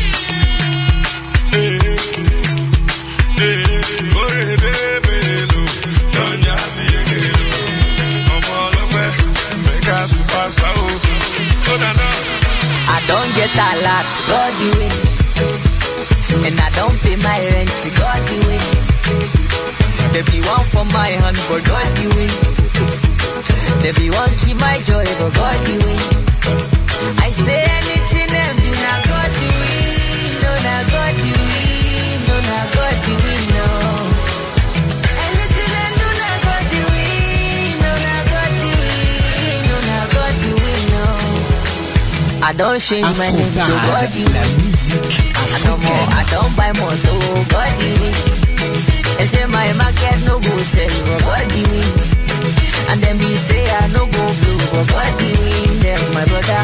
I 12.91 12.97
don't 13.07 13.31
get 13.39 13.51
that 13.55 13.75
ọlọ́pẹ́ 13.85 14.19
I 14.19 14.19
God 14.27 14.53
the. 14.59 14.69
And 16.47 16.59
I 16.59 16.69
don 16.75 16.91
pay 17.03 17.15
my 17.23 17.39
rent, 17.51 17.71
God 17.99 18.21
the 18.27 18.37
way. 18.47 18.61
Be 20.29 20.39
one 20.43 20.65
for 20.73 20.85
my 20.91 21.09
hand, 21.21 21.37
but 21.47 21.61
God 21.63 21.87
the 21.95 22.05
way. 22.15 22.31
Be 23.97 24.09
one 24.09 24.33
keep 24.43 24.57
my 24.59 24.77
joy, 24.83 25.05
God 25.39 25.59
the. 25.67 25.77
I 27.23 27.29
say 27.31 27.61
anything 27.79 28.29
them 28.35 28.55
do, 28.63 28.71
not 28.83 29.01
God 29.07 29.31
the. 29.39 29.48
I 42.49 42.53
don't 42.53 42.79
change 42.81 43.05
my 43.05 43.29
name 43.29 43.51
to 43.53 43.57
God 43.61 44.09
La 44.09 44.43
musique 44.57 45.21
I 45.37 45.61
no 45.69 45.77
more, 45.77 46.05
I 46.17 46.25
don't 46.33 46.53
buy 46.57 46.73
more 46.81 46.89
to 46.89 47.13
God. 47.45 47.73
They 49.21 49.25
say 49.29 49.45
my 49.45 49.69
market 49.77 50.17
no 50.25 50.39
go 50.41 50.57
sell, 50.57 50.89
but 51.05 51.21
God. 51.21 51.45
And 52.89 53.03
then 53.05 53.17
me 53.19 53.35
say 53.37 53.61
I 53.69 53.85
no 53.93 54.01
go 54.09 54.23
blue, 54.41 54.57
but 54.73 54.89
God. 54.89 55.13
Them 55.85 56.01
my 56.17 56.25
brother, 56.25 56.61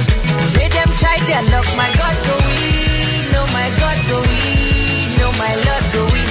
let 0.57 0.71
them 0.73 0.89
try 0.97 1.17
their 1.29 1.43
luck. 1.53 1.67
My 1.77 1.89
God 1.93 2.15
go 2.25 2.33
win, 2.33 3.29
no 3.29 3.41
my 3.53 3.69
God 3.77 3.97
go 4.09 4.17
win, 4.25 5.05
no 5.21 5.27
my 5.37 5.53
Lord 5.69 5.85
go 5.93 6.01
win, 6.17 6.24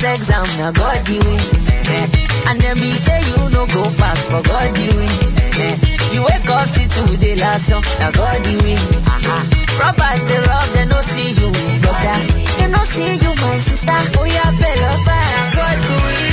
pass 0.00 0.18
exam, 0.18 0.46
now 0.58 0.72
God 0.72 1.04
do 1.04 1.18
it. 1.18 2.48
And 2.48 2.60
then 2.60 2.76
me 2.80 2.90
say 2.92 3.20
you 3.20 3.50
no 3.50 3.66
go 3.66 3.82
pass, 3.96 4.26
but 4.26 4.44
God 4.44 4.74
do 4.74 4.82
it. 4.82 6.14
You 6.14 6.22
wake 6.24 6.48
up, 6.48 6.68
see 6.68 6.88
today 6.88 7.36
last 7.36 7.66
song, 7.68 7.82
now 7.98 8.10
God 8.10 8.42
do 8.42 8.56
it. 8.56 8.80
Uh-huh. 9.06 9.80
Robbers, 9.80 10.26
they 10.26 10.40
rob, 10.40 10.68
they 10.74 10.86
no 10.86 11.00
see 11.00 11.30
you, 11.40 11.50
brother. 11.80 12.18
They 12.58 12.70
no 12.70 12.82
see 12.82 13.14
you, 13.14 13.30
my 13.42 13.58
sister. 13.58 13.92
Oh, 13.92 14.24
yeah, 14.24 14.50
better 14.58 14.96
pass. 15.04 15.54
God 15.54 15.78
do 15.86 16.24
it. 16.24 16.29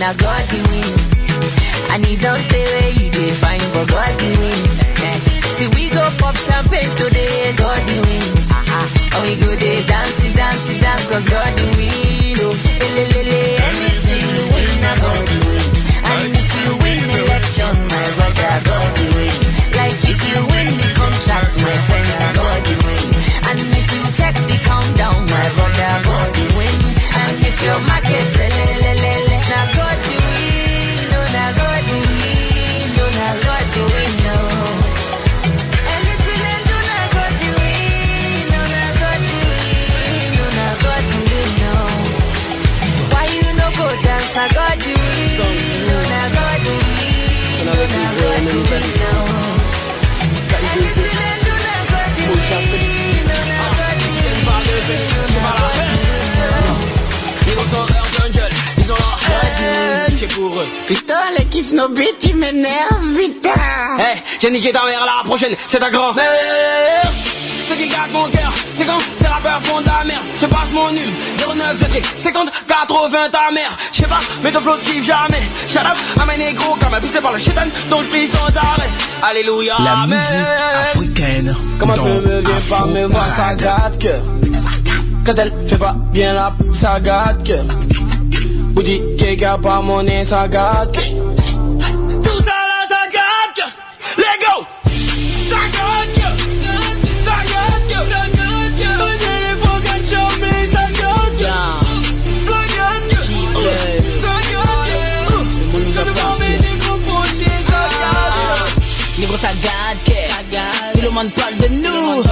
Now 0.00 0.14
God 0.14 0.42
do 0.48 0.56
it. 0.56 0.96
And 1.92 2.00
he 2.06 2.16
don't 2.16 2.40
tell 2.48 2.68
where 2.72 2.92
you 2.96 3.10
dey 3.12 3.30
find, 3.36 3.62
but 3.76 3.86
God 3.92 4.16
it. 4.16 4.68
Eh. 5.04 5.18
See 5.60 5.68
we 5.76 5.90
go 5.92 6.00
pop 6.16 6.36
champagne 6.36 6.88
today, 6.96 7.52
God 7.60 7.80
do 7.84 7.98
it. 8.00 8.24
Uh-huh. 8.48 8.86
And 9.12 9.22
we 9.28 9.34
go 9.36 9.50
dey 9.60 9.84
dance, 9.84 10.20
dance, 10.32 10.80
dance, 10.80 11.04
cause 11.10 11.28
God 11.28 11.52
do 11.56 11.68
it. 11.76 12.38
Oh, 12.40 12.56
elelele, 12.80 13.40
anything 13.68 14.24
you 14.24 14.42
win, 14.48 14.70
now 14.80 14.96
God 15.04 15.22
do 15.28 15.38
it. 15.52 15.68
And 16.10 16.32
if 16.32 16.48
you 16.64 16.70
win 16.80 17.00
election, 17.20 17.72
my 17.92 18.06
brother, 18.16 18.54
God 18.64 18.88
do 18.96 19.08
it. 19.20 19.36
Like 19.76 20.00
if 20.08 20.20
you 20.32 20.38
win 20.48 20.68
the 20.80 20.88
contract, 20.96 21.52
my 21.60 21.76
friend, 21.92 22.08
now 22.08 22.32
God 22.40 22.60
do 22.64 22.76
it. 22.88 23.04
And 23.52 23.58
if 23.76 23.88
you 23.92 24.04
check 24.16 24.34
the 24.48 24.56
countdown, 24.64 25.20
my 25.28 25.46
brother, 25.60 25.92
God 26.08 26.28
do 26.40 26.46
it. 26.64 26.76
And 27.20 27.36
if 27.44 27.56
your 27.60 27.80
market, 27.84 28.28
elelele, 28.40 29.29
Putain, 60.86 61.14
les 61.38 61.44
kiffs 61.46 61.72
no 61.72 61.88
beat, 61.88 62.16
ils 62.22 62.36
m'énervent, 62.36 63.14
putain. 63.16 63.50
Hey, 63.98 64.22
j'ai 64.40 64.50
niqué 64.50 64.72
ta 64.72 64.84
mère, 64.84 65.04
la 65.04 65.24
prochaine, 65.24 65.54
c'est 65.66 65.78
ta 65.78 65.90
grand-mère. 65.90 67.29
Ce 67.70 67.74
qui 67.76 67.88
garde 67.88 68.10
mon 68.10 68.24
cœur, 68.24 68.52
c'est 68.74 68.84
quand 68.84 68.98
ces 69.16 69.28
rappeurs 69.28 69.62
font 69.62 69.80
de 69.80 69.86
la 69.86 70.04
merde. 70.04 70.22
Je 70.40 70.46
passe 70.46 70.72
mon 70.72 70.90
num, 70.90 71.56
09, 71.56 71.78
je 71.78 71.84
trick, 71.84 72.04
50, 72.16 72.50
80 72.66 73.18
ta 73.30 73.52
mère. 73.54 73.70
Je 73.92 73.98
sais 74.00 74.08
pas, 74.08 74.18
mais 74.42 74.50
ton 74.50 74.60
flow 74.60 74.76
se 74.76 74.84
kiffe 74.84 75.06
jamais. 75.06 75.42
Shut 75.68 75.78
up, 75.78 75.96
à 76.20 76.26
mes 76.26 76.36
négros, 76.36 76.76
comme 76.80 76.92
abusé 76.94 77.20
par 77.20 77.30
le 77.30 77.38
shaitan, 77.38 77.66
dont 77.88 78.02
je 78.02 78.08
prie 78.08 78.26
sans 78.26 78.56
arrêt. 78.56 78.90
Alléluia, 79.22 79.74
La 79.84 80.06
musique 80.08 80.48
africaine 80.82 81.56
Comment 81.78 81.94
peu 81.94 82.20
me 82.20 82.40
vient 82.40 82.76
pas 82.76 82.86
me 82.86 83.04
voir, 83.04 83.26
ça 83.36 83.54
gâte 83.54 83.98
que. 84.00 85.24
Quand 85.24 85.34
elle 85.38 85.52
fait 85.68 85.78
pas 85.78 85.94
bien 86.10 86.32
la 86.32 86.52
ça 86.72 86.98
gâte 86.98 87.46
que. 87.46 87.62
Bougie 88.72 89.00
qui 89.16 89.44
a 89.44 89.58
pas 89.58 89.80
monnaie, 89.80 90.24
ça 90.24 90.48
gâte 90.48 90.92
que. 90.92 91.19
Monde 111.22 111.32
parle 111.32 111.56
de 111.56 111.68
nous. 111.68 112.22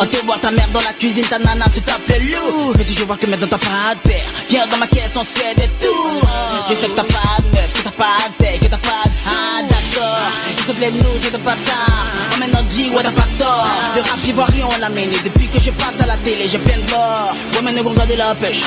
On 0.00 0.06
te 0.06 0.16
voit 0.24 0.38
ta 0.38 0.50
mère 0.50 0.68
dans 0.72 0.80
la 0.80 0.92
cuisine 0.92 1.24
Ta 1.24 1.38
nana 1.38 1.66
se 1.72 1.80
t'appelle 1.80 2.22
Lou 2.22 2.72
Mais 2.76 2.84
tu 2.84 2.92
je 2.94 3.04
vois 3.04 3.16
que 3.16 3.26
maintenant 3.26 3.46
t'as 3.50 3.58
pas 3.58 3.94
de 3.94 4.08
père. 4.08 4.24
Viens 4.48 4.66
dans 4.66 4.76
ma 4.78 4.86
caisse 4.86 5.14
on 5.16 5.24
se 5.24 5.38
fait 5.38 5.54
des 5.56 5.68
tours. 5.80 6.28
Je 6.68 6.74
sais 6.74 6.88
que 6.88 6.92
t'as 6.96 7.04
pas 7.04 7.36
de 7.42 7.48
meuf 7.54 7.72
Que 7.74 7.82
t'as 7.82 7.90
pas 7.90 8.28
de 8.28 8.44
paix 8.44 8.58
Que 8.60 8.66
t'as 8.66 8.78
pas 8.78 9.04
de 9.06 9.16
sous. 9.16 9.30
Ah 9.30 9.62
d'accord. 9.62 10.30
S'il 10.56 10.66
te 10.66 10.72
plaît 10.72 10.90
nous 10.92 11.14
c'est 11.22 11.32
de 11.32 11.38
bâtard 11.38 12.06
On 12.34 12.38
mène 12.38 12.50
notre 12.50 12.68
vie 12.68 12.90
ouais 12.90 13.02
t'as 13.02 13.12
pas 13.12 13.28
tort. 13.38 13.66
Le 13.96 14.02
rap 14.02 14.24
ivoirien 14.24 14.66
on 14.74 14.80
l'a 14.80 14.88
mené. 14.88 15.16
Depuis 15.24 15.48
que 15.48 15.60
je 15.60 15.70
passe 15.70 16.00
à 16.00 16.06
la 16.06 16.16
télé 16.18 16.46
j'ai 16.50 16.58
plein 16.58 16.76
de 16.78 16.90
bord 16.90 17.34
Ouais 17.54 17.60
mais 17.62 17.72
ne 17.72 17.82
regardez 17.82 18.16
la 18.16 18.34
pêche. 18.34 18.62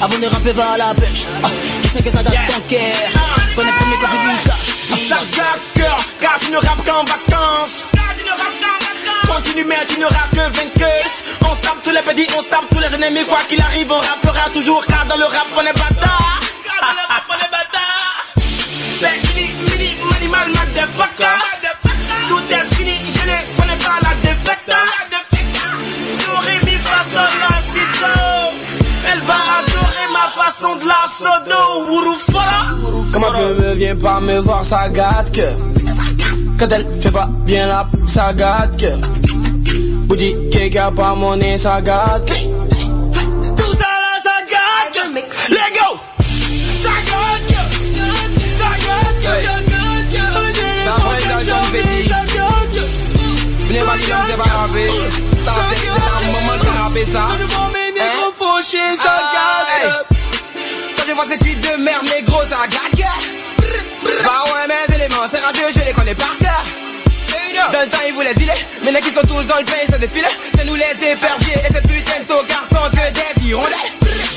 Ah, 0.00 0.04
Avant 0.04 0.18
de 0.18 0.26
rapper 0.26 0.52
va 0.52 0.72
à 0.72 0.78
la 0.78 0.94
pêche. 0.94 1.24
Ah, 1.42 1.48
Je 1.84 1.88
sais 1.88 2.02
que 2.02 2.10
ça 2.10 2.22
gâte 2.22 2.48
ton 2.48 2.60
cœur. 2.68 3.10
Connais 3.54 3.70
le 3.70 3.76
premier 3.78 3.96
copie 4.02 4.18
du 4.22 4.48
cash 4.48 5.08
Ça 5.08 5.16
gâte 5.36 5.66
cœur, 5.74 5.98
car 6.20 6.38
tu 6.40 6.50
ne 6.50 6.56
rappes 6.58 6.84
qu'en 6.84 7.04
vacances. 7.04 7.84
Continue 9.26 9.64
mais 9.64 9.84
tu 9.86 9.98
ne 10.00 10.06
rappes 10.06 10.30
que 10.30 10.36
vainqueuse. 10.36 11.16
On 11.42 11.54
se 11.54 11.60
tape 11.60 11.82
tous 11.84 11.90
les 11.90 12.02
pédis, 12.02 12.26
on 12.36 12.42
se 12.42 12.48
tape 12.48 12.66
tous 12.70 12.80
les 12.80 12.94
ennemis. 12.94 13.24
Quoi 13.26 13.38
qu'il 13.48 13.60
arrive, 13.60 13.90
on 13.90 13.98
rappera 13.98 14.50
toujours 14.50 14.84
car 14.86 15.04
dans 15.06 15.16
le 15.16 15.24
rap 15.24 15.46
on 15.56 15.60
est 15.60 15.72
bâtard. 15.72 16.40
Car 16.64 16.80
dans 16.80 16.94
le 17.00 17.04
rap 17.12 17.24
on 17.28 17.34
est 17.34 17.50
bâtard. 17.50 18.26
C'est 19.00 19.18
fini, 19.26 19.50
mini, 19.70 19.96
minimal, 20.20 20.48
motherfucker. 20.48 21.36
Tout 22.28 22.42
est 22.50 22.74
fini, 22.74 22.94
je 23.14 23.24
ne 23.26 23.38
connais 23.56 23.80
pas 23.84 23.98
la 24.02 24.14
défaite. 24.22 24.72
J'aurais 26.24 26.60
mis 26.64 26.78
face 26.78 27.12
à 27.16 27.28
la 27.42 27.54
cito. 27.70 28.14
Elle 29.12 29.20
va 29.20 29.38
adorer 29.58 30.06
ma 30.12 30.26
façon 30.42 30.76
de 30.76 30.86
la 30.86 31.02
sodo. 31.18 31.62
Comment 33.12 33.32
tu 33.32 33.62
me 33.62 33.74
viens 33.74 33.96
pas 33.96 34.20
me 34.20 34.38
voir, 34.40 34.64
ça 34.64 34.88
gâte 34.88 35.32
que. 35.32 35.48
Quand 36.58 36.68
elle 36.72 36.86
fait 37.00 37.10
pas 37.10 37.28
bien 37.44 37.66
la 37.66 37.86
ça 38.06 38.32
gâte 38.32 38.80
que. 38.80 38.96
Bougie 40.06 40.34
Quelqu'un 40.50 40.90
pas 40.92 41.14
monnaie, 41.14 41.58
ça 41.58 41.80
gâte. 41.82 42.26
Tout 42.26 43.74
ça 43.80 43.92
là, 44.04 44.14
ça 44.22 44.36
gâte. 44.50 44.96
Let 45.50 45.70
go. 45.74 45.98
Ça 46.82 46.94
gâte. 47.08 47.56
Ça 48.60 48.70
gâte. 48.86 49.26
Ça 50.84 50.92
prend 50.92 51.18
dans 51.30 51.42
John 51.42 51.64
Petit. 51.72 52.10
Venez 53.66 53.80
pas 53.80 53.96
dire 53.96 54.16
c'est 54.26 54.36
pas 54.36 54.44
grave. 54.44 54.76
Ça 55.44 55.52
c'est 55.70 56.26
un 56.26 56.32
moment 56.32 56.56
de 56.56 56.82
rapper 56.82 57.06
ça. 57.06 57.24
Hein? 57.24 57.56
fauché, 58.34 58.78
ça 58.96 59.14
gâte. 59.34 60.06
Quand 60.96 61.04
je 61.06 61.12
vois 61.12 61.26
ces 61.30 61.38
tweets 61.38 61.60
de 61.60 61.82
merde, 61.82 62.04
négro, 62.04 62.40
ça 62.48 62.66
gâte. 62.68 62.96
Bah 64.24 64.44
ouais, 64.46 64.66
mes 64.68 64.85
éléments, 65.06 65.22
c'est 65.30 65.40
radieux, 65.40 65.66
je 65.74 65.84
les 65.84 65.92
connais 65.92 66.14
par 66.14 66.36
cœur. 66.38 66.64
Dans 67.72 67.80
le 67.80 67.88
temps, 67.88 67.98
ils 68.06 68.14
voulaient 68.14 68.34
dealer, 68.34 68.54
maintenant 68.84 69.00
qu'ils 69.00 69.14
sont 69.14 69.26
tous 69.26 69.44
dans 69.46 69.58
le 69.58 69.64
pain, 69.64 69.82
ça 69.90 69.98
défile. 69.98 70.24
C'est 70.56 70.64
nous 70.64 70.74
les 70.74 70.94
éperviers 71.10 71.58
et 71.68 71.72
cette 71.72 71.86
putain 71.86 72.20
de 72.20 72.26
taux 72.26 72.44
garçons 72.46 72.88
que 72.92 73.12
des 73.12 73.46
hirondelles. 73.46 73.92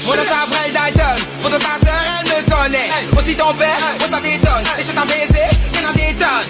Mon 0.05 0.15
nom 0.15 0.23
s'appelle 0.23 0.73
Dalton, 0.73 1.23
pourtant 1.41 1.60
ta 1.60 1.86
sœur 1.86 1.99
elle 2.19 2.27
me 2.27 2.49
connaît. 2.49 2.89
Aussi 3.17 3.36
ton 3.36 3.53
père, 3.53 3.77
moi 3.99 4.08
ça 4.10 4.19
détonne. 4.21 4.65
Et 4.79 4.84
je 4.84 4.91
t'en 4.91 5.05
baiser, 5.05 5.49
y'en 5.75 5.89
a 5.89 5.93
des 5.93 6.13
tonnes. 6.15 6.49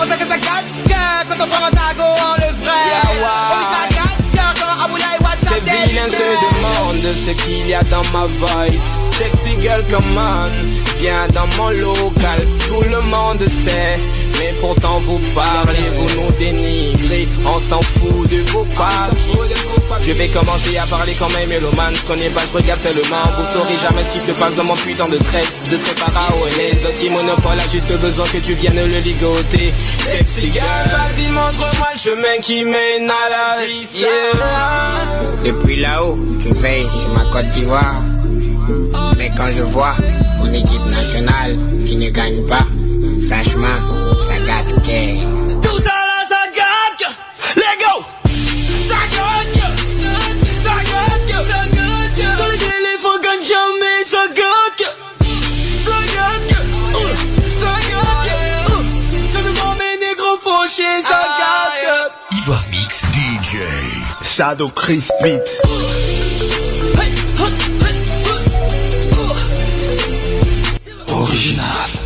On 0.00 0.04
sait 0.08 0.16
que 0.16 0.26
ça 0.26 0.38
gâte, 0.38 0.64
que 0.86 1.28
quand 1.28 1.44
on 1.44 1.48
prend 1.48 1.66
un 1.66 1.70
tago, 1.70 2.08
on 2.08 2.34
le 2.34 2.64
frère. 2.64 3.02
Oh 3.04 3.58
oui, 3.58 3.64
ça 3.74 3.84
gâte, 3.94 4.54
quand 4.56 4.84
Aboulaye 4.84 5.18
WhatsApp 5.20 5.60
Ces 5.64 5.88
vilains 5.88 6.10
se 6.10 6.53
demandent 7.04 7.16
ce 7.16 7.30
qu'il 7.30 7.68
y 7.68 7.74
a 7.74 7.82
dans 7.84 8.04
ma 8.12 8.24
voice. 8.24 8.98
Sexy 9.12 9.60
girl, 9.60 9.82
come 9.90 10.16
on, 10.16 10.50
viens 11.00 11.26
dans 11.32 11.46
mon 11.56 11.70
local. 11.70 12.40
Tout 12.66 12.84
le 12.90 13.00
monde 13.02 13.46
sait, 13.48 13.98
mais 14.38 14.52
pourtant 14.60 14.98
vous 15.00 15.20
parlez, 15.34 15.90
vous 15.96 16.20
nous 16.20 16.30
dénigrez. 16.38 17.28
On 17.44 17.58
s'en 17.58 17.80
fout 17.80 18.28
de 18.30 18.40
vos 18.50 18.64
papiers. 18.64 19.56
Je 20.00 20.12
vais 20.12 20.28
commencer 20.28 20.76
à 20.76 20.86
parler 20.86 21.12
comme 21.14 21.34
un 21.42 21.46
mélomane. 21.46 21.94
Je 21.94 22.06
connais 22.06 22.30
pas, 22.30 22.42
je 22.46 22.56
regarde 22.56 22.80
seulement. 22.80 23.22
Vous 23.38 23.46
saurez 23.52 23.78
jamais 23.78 24.04
ce 24.04 24.10
qui 24.10 24.20
se 24.20 24.32
passe 24.38 24.54
dans 24.54 24.64
mon 24.64 24.76
putain 24.76 25.08
de 25.08 25.18
trait. 25.18 25.44
De 25.70 25.76
trait 25.76 25.94
paraolèse. 25.94 26.86
Qui 26.94 27.10
monopole 27.10 27.58
a 27.58 27.68
juste 27.68 27.92
besoin 27.98 28.26
que 28.26 28.38
tu 28.38 28.54
viennes 28.54 28.76
le 28.76 28.98
ligoter. 28.98 29.72
Girl, 30.54 30.64
vas-y, 30.86 31.26
montre-moi 31.32 31.88
le 31.94 31.98
chemin 31.98 32.38
qui 32.42 32.64
mène 32.64 33.10
à 33.10 33.30
la 33.30 33.66
yeah. 33.66 34.10
Depuis 35.44 35.76
là-haut, 35.76 36.18
je 36.38 36.48
veille 36.48 36.86
sur 36.86 37.08
ma 37.10 37.24
Côte 37.32 37.50
d'Ivoire. 37.52 38.02
Mais 39.18 39.30
quand 39.36 39.50
je 39.50 39.62
vois 39.62 39.94
mon 40.38 40.52
équipe 40.52 40.86
nationale 40.90 41.58
qui 41.86 41.96
ne 41.96 42.10
gagne 42.10 42.44
pas, 42.46 42.66
franchement, 43.28 43.78
ça 44.26 44.38
gâte 44.38 44.74
que. 44.82 45.60
Tout 45.60 45.78
ça 45.78 45.96
là, 46.10 46.20
ça 46.28 46.42
gâte. 46.54 47.04
Let 47.56 47.76
go. 47.80 47.94
Ça 48.88 49.00
gâte. 49.14 49.58
Ça 50.62 50.74
gâte. 50.90 51.30
Ça 51.32 51.48
gâte. 51.48 52.38
Dans 52.38 52.46
les 52.46 52.62
éléphants 52.78 53.20
gagnent 53.22 53.46
jamais, 53.46 53.98
ça 54.04 54.24
gâte. 54.28 54.84
Ça 55.84 55.98
gâte. 56.14 56.58
Uh, 56.94 57.14
Ça 57.60 57.74
gâte. 57.90 58.32
Mes 59.78 59.96
négros 60.06 60.38
fauchés, 60.38 61.02
ça 61.02 61.20
gâte. 61.38 62.12
Ivoire 62.32 62.64
Mix 62.70 63.02
DJ. 63.12 63.56
Shadow 64.22 64.68
Chris 64.68 65.08
Beat. 65.22 65.60
Original. 71.08 72.03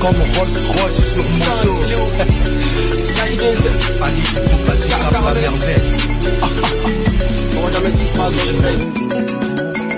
Comme 0.00 0.16
Rolls 0.36 0.48
Royce 0.74 1.12
sur 1.12 1.22
moto. 1.22 1.72
Allez, 3.22 4.22
faut 4.48 4.64
passer 4.66 4.92
à 4.94 5.10
la 5.12 5.20
merveille. 5.20 5.60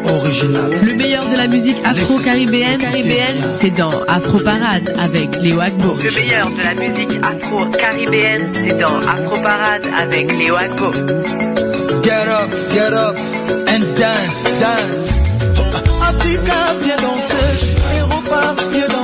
Original. 0.04 0.70
Le 0.82 0.94
meilleur 0.96 1.26
de 1.26 1.36
la 1.36 1.46
musique 1.46 1.78
afro-caribéenne, 1.84 2.80
caribéenne, 2.80 3.50
c'est 3.60 3.70
dans 3.70 3.92
Afro 4.08 4.38
Parade 4.38 4.92
avec 4.98 5.36
Léo 5.40 5.60
Agbo. 5.60 5.96
Le 6.02 6.10
meilleur 6.10 6.50
de 6.50 6.62
la 6.62 6.74
musique 6.74 7.18
afro-caribéenne, 7.22 8.50
c'est 8.52 8.78
dans 8.78 8.98
Afro 8.98 9.40
Parade 9.40 9.86
avec 9.96 10.32
Léo 10.32 10.56
Agbo. 10.56 10.90
Get 12.02 12.28
up, 12.28 12.50
get 12.72 12.92
up 12.92 13.16
and 13.68 13.84
dance, 13.96 14.42
dance. 14.60 15.12
Africa, 16.02 16.74
viens 16.82 16.96
danser. 16.96 17.74
Europa, 18.00 18.54
viens 18.72 18.88
danser. 18.88 19.01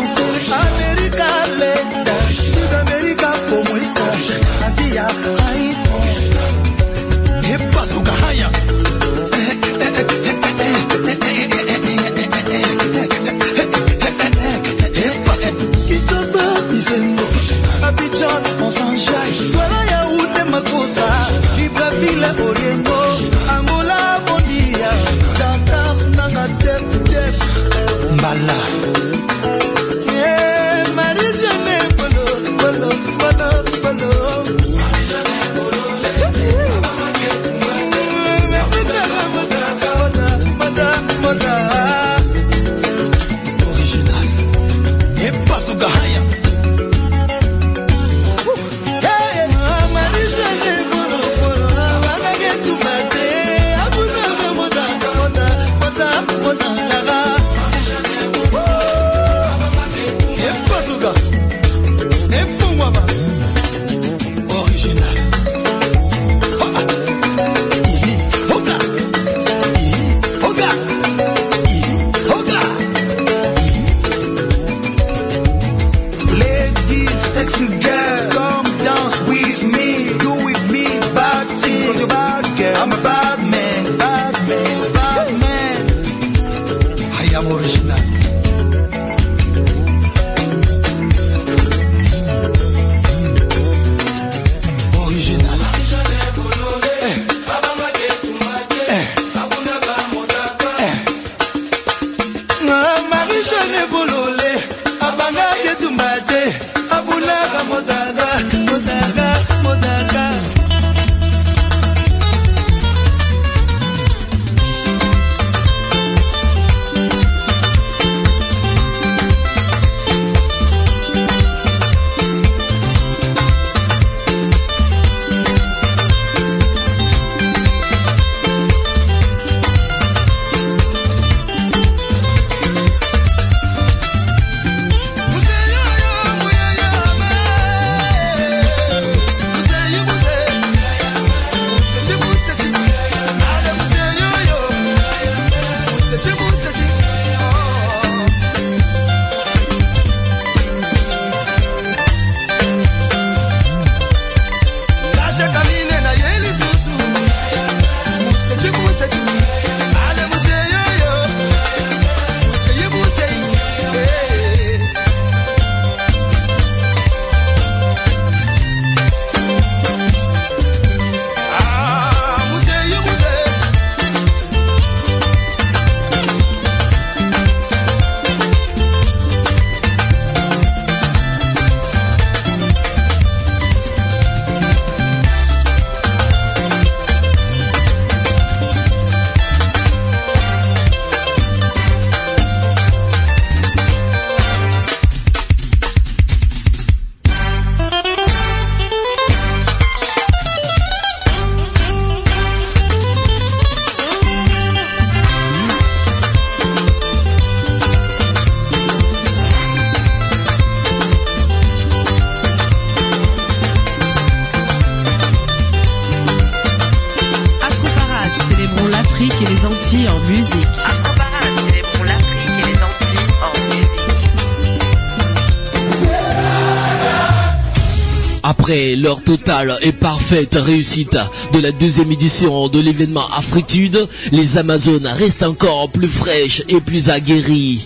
Après 228.68 228.96
leur 228.96 229.24
totale 229.24 229.78
et 229.80 229.92
parfaite 229.92 230.54
réussite 230.54 231.16
de 231.54 231.58
la 231.58 231.72
deuxième 231.72 232.12
édition 232.12 232.68
de 232.68 232.78
l'événement 232.78 233.26
Afritude, 233.30 234.06
les 234.30 234.58
Amazones 234.58 235.06
restent 235.06 235.42
encore 235.42 235.88
plus 235.88 236.06
fraîches 236.06 236.62
et 236.68 236.78
plus 236.78 237.08
aguerries. 237.08 237.82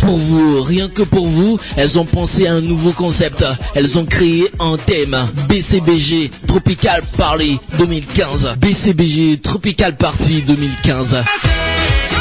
Pour 0.00 0.16
vous, 0.16 0.62
rien 0.62 0.88
que 0.88 1.02
pour 1.02 1.26
vous, 1.26 1.58
elles 1.76 1.98
ont 1.98 2.06
pensé 2.06 2.46
à 2.46 2.54
un 2.54 2.62
nouveau 2.62 2.92
concept. 2.92 3.44
Elles 3.74 3.98
ont 3.98 4.06
créé 4.06 4.46
un 4.60 4.78
thème 4.78 5.14
BCBG 5.46 6.30
Tropical 6.46 7.02
Party 7.18 7.58
2015. 7.76 8.54
BCBG 8.58 9.40
Tropical 9.42 9.94
Party 9.98 10.40
2015. 10.40 11.18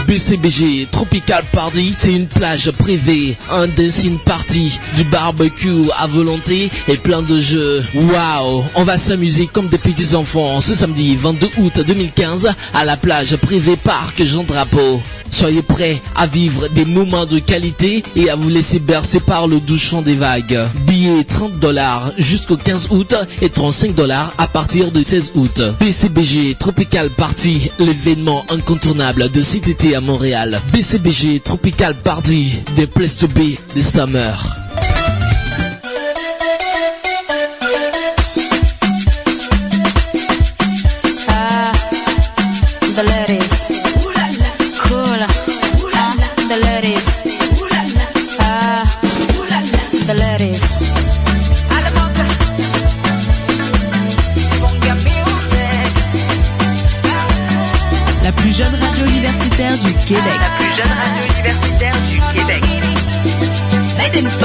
BCBG 0.07 0.87
Tropical 0.91 1.43
Party, 1.51 1.93
c'est 1.97 2.13
une 2.13 2.27
plage 2.27 2.71
privée, 2.71 3.35
un 3.51 3.67
dancing 3.67 4.17
party, 4.19 4.79
du 4.95 5.03
barbecue 5.05 5.89
à 5.97 6.07
volonté 6.07 6.69
et 6.87 6.97
plein 6.97 7.21
de 7.21 7.41
jeux. 7.41 7.83
Waouh, 7.95 8.63
on 8.75 8.83
va 8.83 8.97
s'amuser 8.97 9.47
comme 9.47 9.67
des 9.67 9.77
petits 9.77 10.15
enfants 10.15 10.61
ce 10.61 10.75
samedi 10.75 11.15
22 11.15 11.49
août 11.57 11.81
2015 11.85 12.49
à 12.73 12.85
la 12.85 12.97
plage 12.97 13.35
privée 13.37 13.77
Parc 13.77 14.23
Jean 14.23 14.43
Drapeau. 14.43 15.01
Soyez 15.31 15.63
prêts 15.63 16.01
à 16.15 16.27
vivre 16.27 16.69
des 16.69 16.85
moments 16.85 17.25
de 17.25 17.39
qualité 17.39 18.03
et 18.15 18.29
à 18.29 18.35
vous 18.35 18.47
laisser 18.47 18.79
bercer 18.79 19.19
par 19.19 19.47
le 19.47 19.59
doux 19.59 19.77
chant 19.77 20.01
des 20.01 20.15
vagues. 20.15 20.59
Billets 20.85 21.25
30 21.25 21.59
dollars 21.59 22.13
jusqu'au 22.17 22.55
15 22.55 22.87
août 22.91 23.13
et 23.41 23.49
35 23.49 23.95
dollars 23.95 24.33
à 24.37 24.47
partir 24.47 24.91
du 24.91 25.03
16 25.03 25.33
août. 25.35 25.61
BCBG 25.79 26.55
Tropical 26.57 27.09
Party, 27.09 27.69
l'événement 27.79 28.45
incontournable 28.49 29.29
de 29.29 29.41
cet 29.41 29.67
été 29.67 29.94
à 29.95 30.01
Montréal. 30.01 30.59
BCBG 30.73 31.39
Tropical 31.39 31.95
Party, 31.95 32.63
des 32.75 32.87
places 32.87 33.15
to 33.15 33.27
be 33.27 33.57
des 33.73 33.81
summer. 33.81 34.64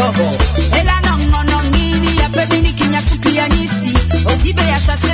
dogo 0.00 0.28
ela 0.80 1.00
nongono 1.06 1.62
ngini 1.70 2.16
ya 2.20 2.28
pebini 2.28 2.72
kinyasuki 2.72 3.36
ya 3.36 3.48
nyisi 3.48 3.92
otibe 4.32 4.62
ya 4.62 4.80
shasi 4.80 5.09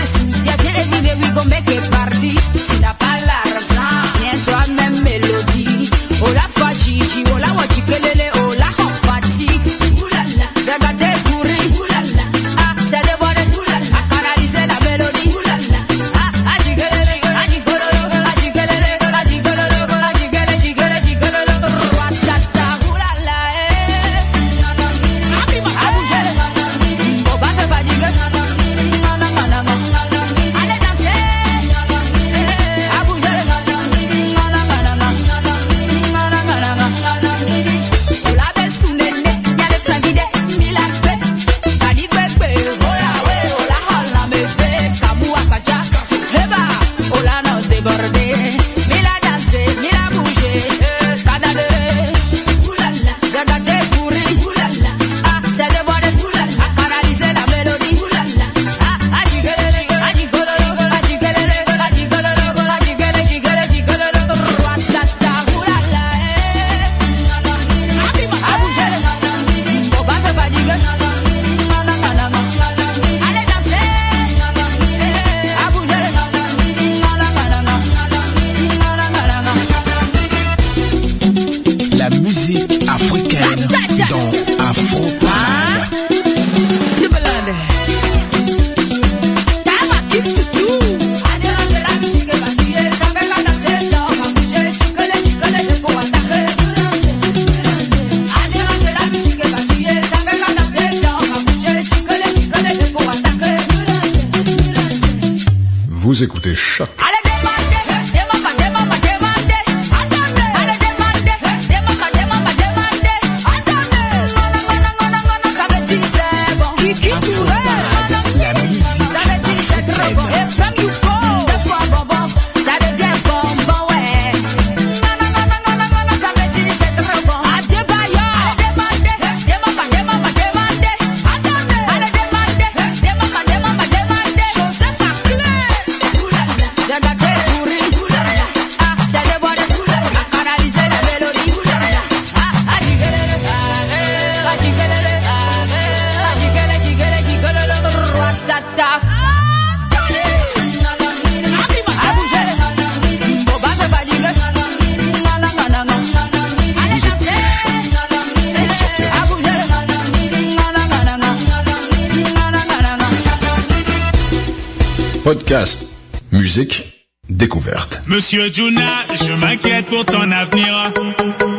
Monsieur 168.16 168.50
Juna, 168.50 169.04
je 169.14 169.30
m'inquiète 169.34 169.84
pour 169.88 170.02
ton 170.06 170.30
avenir. 170.30 170.90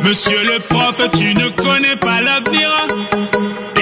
Monsieur 0.02 0.42
le 0.42 0.58
prof, 0.58 1.00
tu 1.16 1.32
ne 1.32 1.50
connais 1.50 1.94
pas 1.94 2.20
l'avenir. 2.20 2.68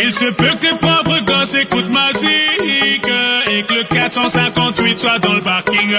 Il 0.05 0.13
se 0.13 0.27
peut 0.27 0.51
que 0.61 0.67
tes 0.69 0.77
propres 0.77 1.25
gosses 1.25 1.55
écoutent 1.55 1.89
ma 1.89 2.13
musique 2.13 3.09
et 3.51 3.63
que 3.63 3.73
le 3.73 3.83
458 3.85 5.01
soit 5.01 5.19
dans 5.21 5.33
le 5.33 5.41
parking. 5.41 5.97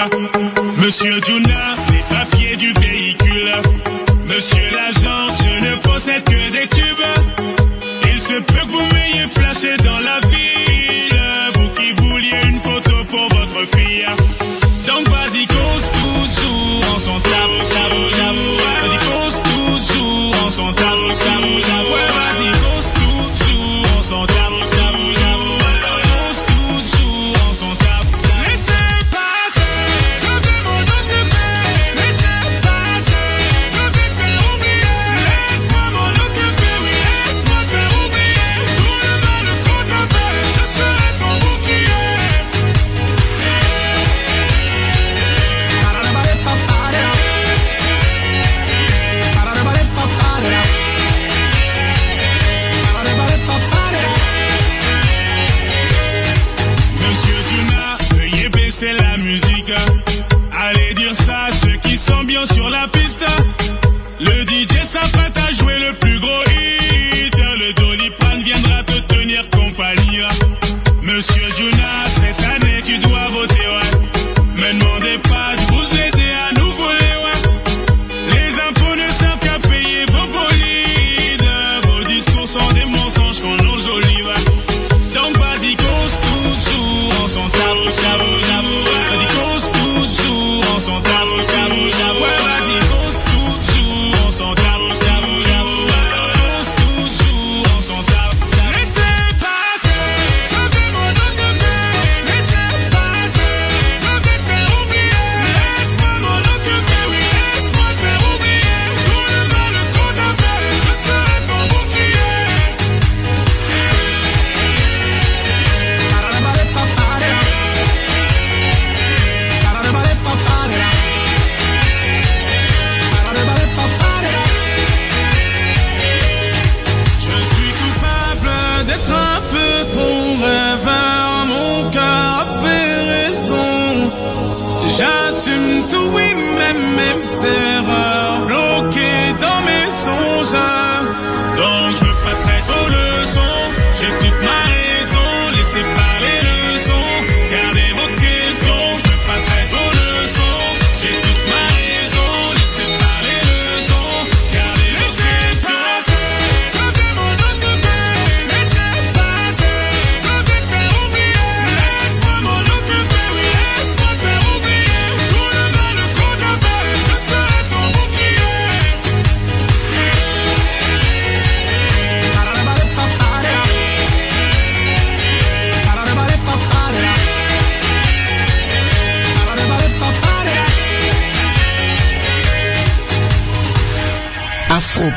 Monsieur 0.76 1.20
Juna, 1.26 1.74
les 1.90 2.16
papiers 2.16 2.54
du 2.54 2.72
véhicule. 2.74 3.54
Monsieur 4.26 4.70
l'agent, 4.72 5.34
je 5.42 5.64
ne 5.70 5.76
possède 5.80 6.22
que 6.22 6.52
des 6.52 6.68
tubes. 6.68 7.17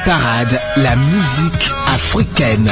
Parade, 0.05 0.59
la 0.77 0.95
musique 0.95 1.71
africaine. 1.93 2.69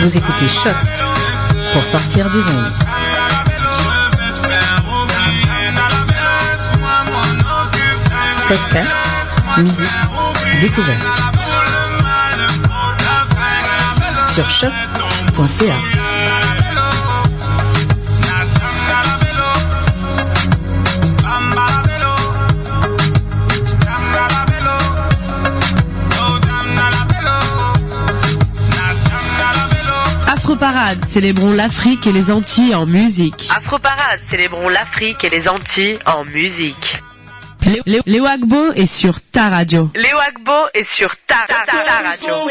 Vous 0.00 0.16
écoutez 0.16 0.48
Choc 0.48 0.74
pour 1.72 1.84
sortir 1.84 2.30
des 2.30 2.46
ondes. 2.48 2.72
Podcast, 8.48 8.96
musique, 9.58 9.86
découverte. 10.60 11.04
Sur 14.32 14.50
choc.ca. 14.50 16.07
Afroparade, 30.68 31.04
célébrons 31.06 31.52
l'Afrique 31.52 32.06
et 32.06 32.12
les 32.12 32.30
Antilles 32.30 32.74
en 32.74 32.84
musique. 32.84 33.48
Afroparade, 33.56 34.20
célébrons 34.28 34.68
l'Afrique 34.68 35.24
et 35.24 35.30
les 35.30 35.48
Antilles 35.48 35.98
en 36.04 36.26
musique. 36.26 37.02
Léo, 37.86 38.02
Léo 38.04 38.26
Agbo 38.26 38.72
est 38.74 38.84
sur 38.84 39.18
ta 39.22 39.48
radio. 39.48 39.90
Léo 39.94 40.18
Agbo 40.28 40.68
est 40.74 40.84
sur 40.84 41.16
ta, 41.26 41.36
radio. 41.48 42.48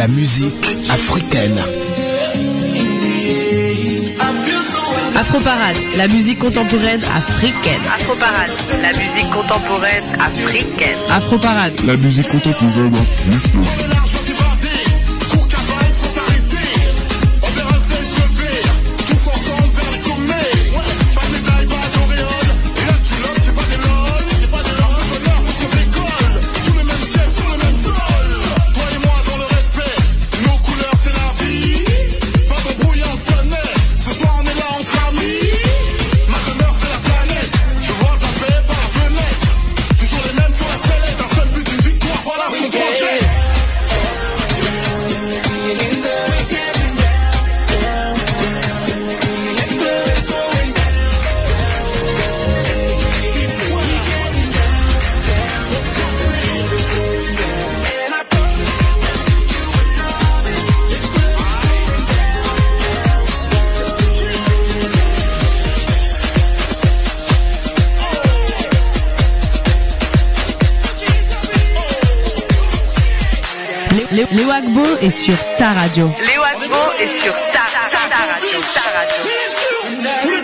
la 0.00 0.08
musique 0.08 0.54
africaine. 0.88 1.62
Afroparade, 5.14 5.76
la 5.98 6.08
musique 6.08 6.38
contemporaine 6.38 7.02
africaine. 7.04 7.82
Afroparade, 7.94 8.50
la 8.80 8.92
musique 8.94 9.30
contemporaine 9.30 10.04
africaine. 10.18 10.98
Afroparade, 11.10 11.74
la 11.86 11.96
musique 11.98 12.28
contemporaine 12.30 12.94
africaine. 12.94 14.19
Guilbault 74.80 74.98
est 75.02 75.10
sur 75.10 75.34
ta 75.58 75.72
radio. 75.72 76.06
Léo 76.26 76.42
Guilbault 76.58 76.76
est 76.98 77.22
sur 77.22 77.32
ta, 77.52 77.66
ta, 77.90 77.98
ta 78.08 78.32
radio. 78.32 78.60
Ta 78.74 78.80
radio. 78.98 80.39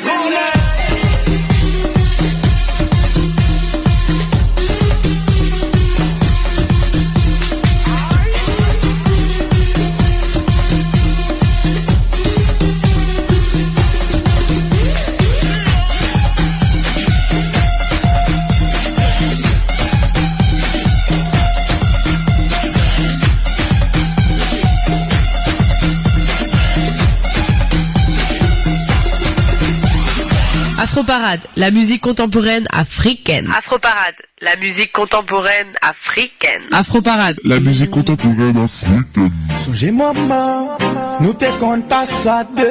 Afroparade, 31.07 31.41
la 31.55 31.71
musique 31.71 32.01
contemporaine 32.01 32.67
africaine. 32.73 33.49
Afroparade, 33.57 34.17
la 34.41 34.57
musique 34.57 34.91
contemporaine 34.91 35.73
africaine. 35.81 36.63
Afroparade, 36.73 37.37
la 37.45 37.61
musique 37.61 37.91
contemporaine 37.91 38.57
africaine. 38.57 39.31
Songez 39.65 39.93
maman, 39.93 40.77
nous 41.21 41.33
te 41.35 41.45
compte 41.61 41.87
pas 41.87 42.07
ça 42.07 42.45
deux. 42.57 42.65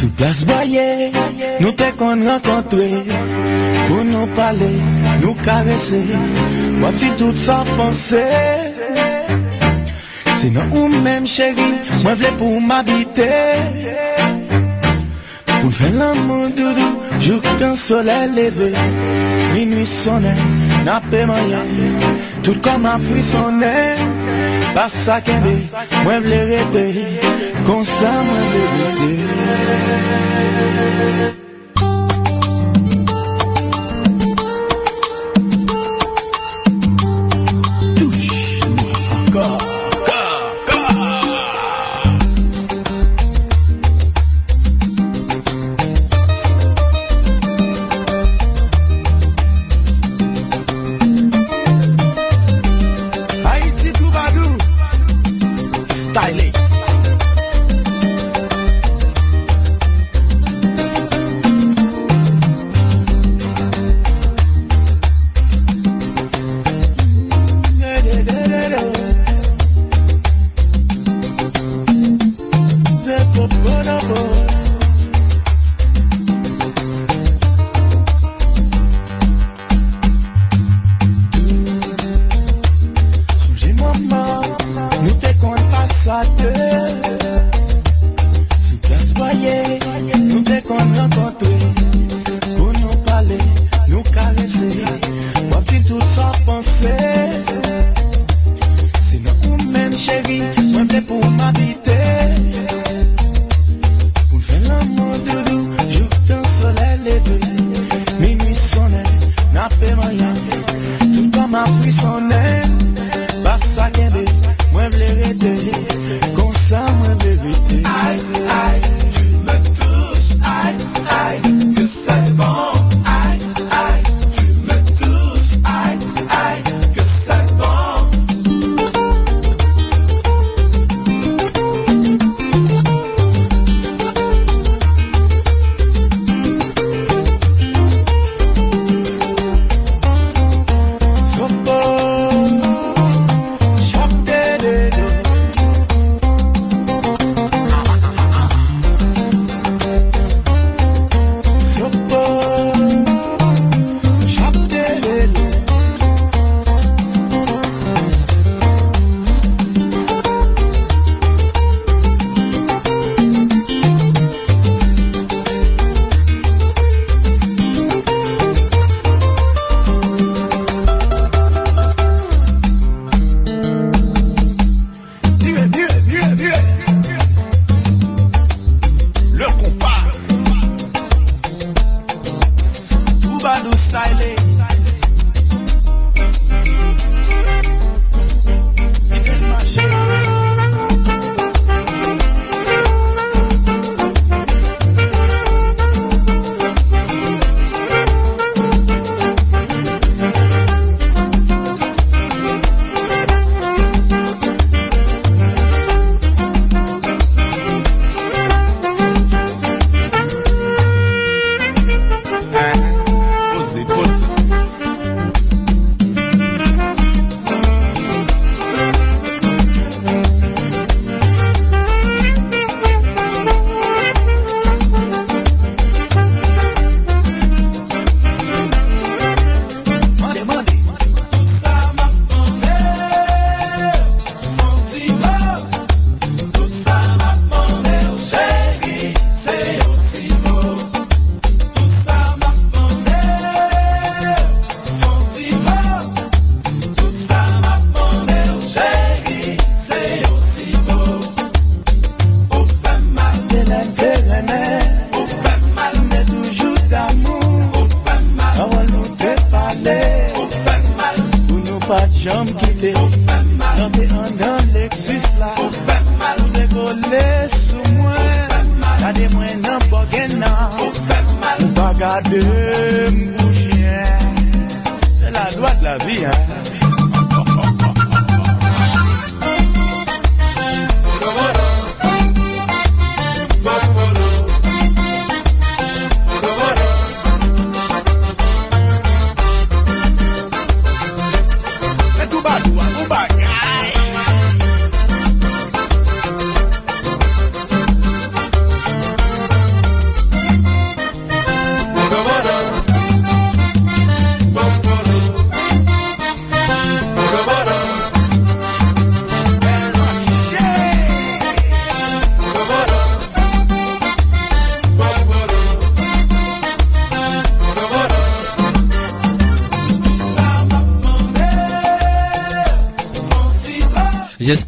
Sous 0.00 0.10
place 0.10 0.44
boyer, 0.44 1.12
nous 1.60 1.70
te 1.70 1.88
compte 1.92 2.24
rencontrer. 2.26 3.04
Pour 3.86 4.04
nous 4.04 4.26
parler, 4.34 4.76
nous 5.22 5.34
caresser, 5.36 6.02
voici 6.80 7.10
tout 7.16 7.36
ça 7.36 7.64
penser. 7.76 8.24
C'est 10.40 10.50
nous 10.50 10.62
ou 10.76 10.88
même 10.88 11.28
chérie, 11.28 11.78
moi 12.02 12.16
v'lais 12.16 12.32
pour 12.38 12.60
m'habiter. 12.60 13.28
Pour 15.60 15.72
faire 15.72 15.92
l'amour 15.92 16.48
doudou, 16.50 17.00
jusqu'un 17.20 17.74
soleil 17.74 18.30
levé. 18.36 18.72
Minuit 19.54 19.86
sonnait, 19.86 20.36
n'a 20.84 21.00
pas. 21.00 21.26
Tout 22.42 22.58
comme 22.62 22.86
un 22.86 22.98
frissonnet. 22.98 23.96
Pas 24.74 24.88
ça 24.88 25.20
qu'un 25.20 25.40
moi 26.04 26.14
je 26.22 26.28
l'ai 26.28 26.44
répété. 26.56 27.06
Comme 27.66 27.84
ça, 27.84 28.10
moi 28.24 28.38
je 28.52 28.58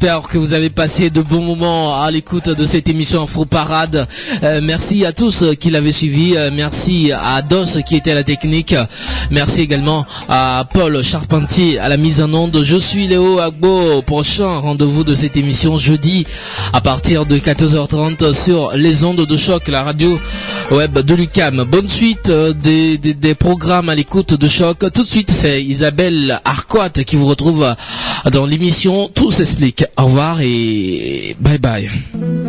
J'espère 0.01 0.23
que 0.23 0.39
vous 0.39 0.53
avez 0.53 0.71
passé 0.71 1.11
de 1.11 1.21
bons 1.21 1.43
moments 1.43 1.93
à 2.01 2.09
l'écoute 2.09 2.49
de 2.49 2.65
cette 2.65 2.89
émission 2.89 3.21
Afro 3.21 3.45
Parade. 3.45 4.07
Euh, 4.41 4.59
merci 4.63 5.05
à 5.05 5.11
tous 5.11 5.43
qui 5.59 5.69
l'avaient 5.69 5.91
suivi. 5.91 6.35
Euh, 6.35 6.49
merci 6.51 7.11
à 7.13 7.43
Dos 7.43 7.79
qui 7.85 7.97
était 7.97 8.09
à 8.09 8.15
la 8.15 8.23
technique. 8.23 8.73
Merci 9.29 9.61
également 9.61 10.03
à 10.27 10.65
Paul 10.73 11.03
Charpentier 11.03 11.77
à 11.77 11.87
la 11.87 11.97
mise 11.97 12.19
en 12.19 12.33
onde. 12.33 12.63
Je 12.63 12.77
suis 12.77 13.05
Léo 13.05 13.37
Agbo. 13.37 14.01
Prochain 14.01 14.55
rendez-vous 14.57 15.03
de 15.03 15.13
cette 15.13 15.37
émission 15.37 15.77
jeudi 15.77 16.25
à 16.73 16.81
partir 16.81 17.27
de 17.27 17.37
14h30 17.37 18.33
sur 18.33 18.71
les 18.75 19.03
ondes 19.03 19.27
de 19.27 19.37
choc, 19.37 19.67
la 19.67 19.83
radio 19.83 20.19
web 20.71 20.97
de 20.97 21.13
Lucam. 21.13 21.63
Bonne 21.65 21.89
suite 21.89 22.31
euh, 22.31 22.53
des, 22.53 22.97
des, 22.97 23.13
des 23.13 23.35
programmes 23.35 23.89
à 23.89 23.93
l'écoute 23.93 24.33
de 24.33 24.47
choc. 24.47 24.79
Tout 24.79 25.03
de 25.03 25.07
suite, 25.07 25.29
c'est 25.29 25.63
Isabelle 25.63 26.41
Arquat 26.43 26.89
qui 26.89 27.17
vous 27.17 27.27
retrouve 27.27 27.67
dans 28.29 28.45
l'émission 28.45 29.09
Tout 29.13 29.31
s'explique. 29.31 29.83
Au 29.97 30.05
revoir 30.05 30.41
et 30.41 31.35
bye 31.39 31.57
bye. 31.57 31.89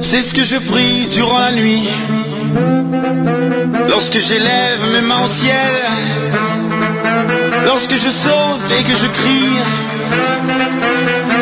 C'est 0.00 0.22
ce 0.22 0.34
que 0.34 0.44
je 0.44 0.56
prie 0.56 1.08
durant 1.14 1.38
la 1.38 1.52
nuit. 1.52 1.88
Lorsque 3.88 4.18
j'élève 4.18 4.80
mes 4.92 5.00
mains 5.00 5.22
au 5.24 5.26
ciel. 5.26 5.74
Lorsque 7.64 7.92
je 7.92 8.10
saute 8.10 8.70
et 8.78 8.82
que 8.82 8.94
je 8.94 9.06
crie. 9.06 9.58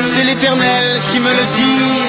C'est 0.04 0.24
l'éternel 0.24 1.00
qui 1.10 1.18
me 1.18 1.30
le 1.30 1.46
dit. 1.56 2.00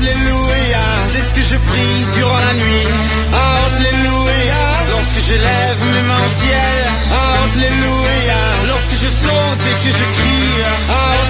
Alléluia. 0.00 0.86
C'est 1.04 1.22
ce 1.22 1.34
que 1.34 1.42
je 1.42 1.56
prie 1.56 2.04
durant 2.16 2.38
la 2.38 2.54
nuit. 2.54 2.88
Alléluia. 3.34 4.64
Lorsque 4.90 5.20
j'élève 5.28 5.76
mes 5.92 6.02
mains 6.08 6.24
au 6.26 6.30
ciel. 6.30 7.29
Alléluia. 7.42 8.40
Lorsque 8.68 8.92
je 8.92 9.08
saute 9.08 9.64
et 9.70 9.76
que 9.84 9.90
je 10.00 10.06
crie. 10.16 10.62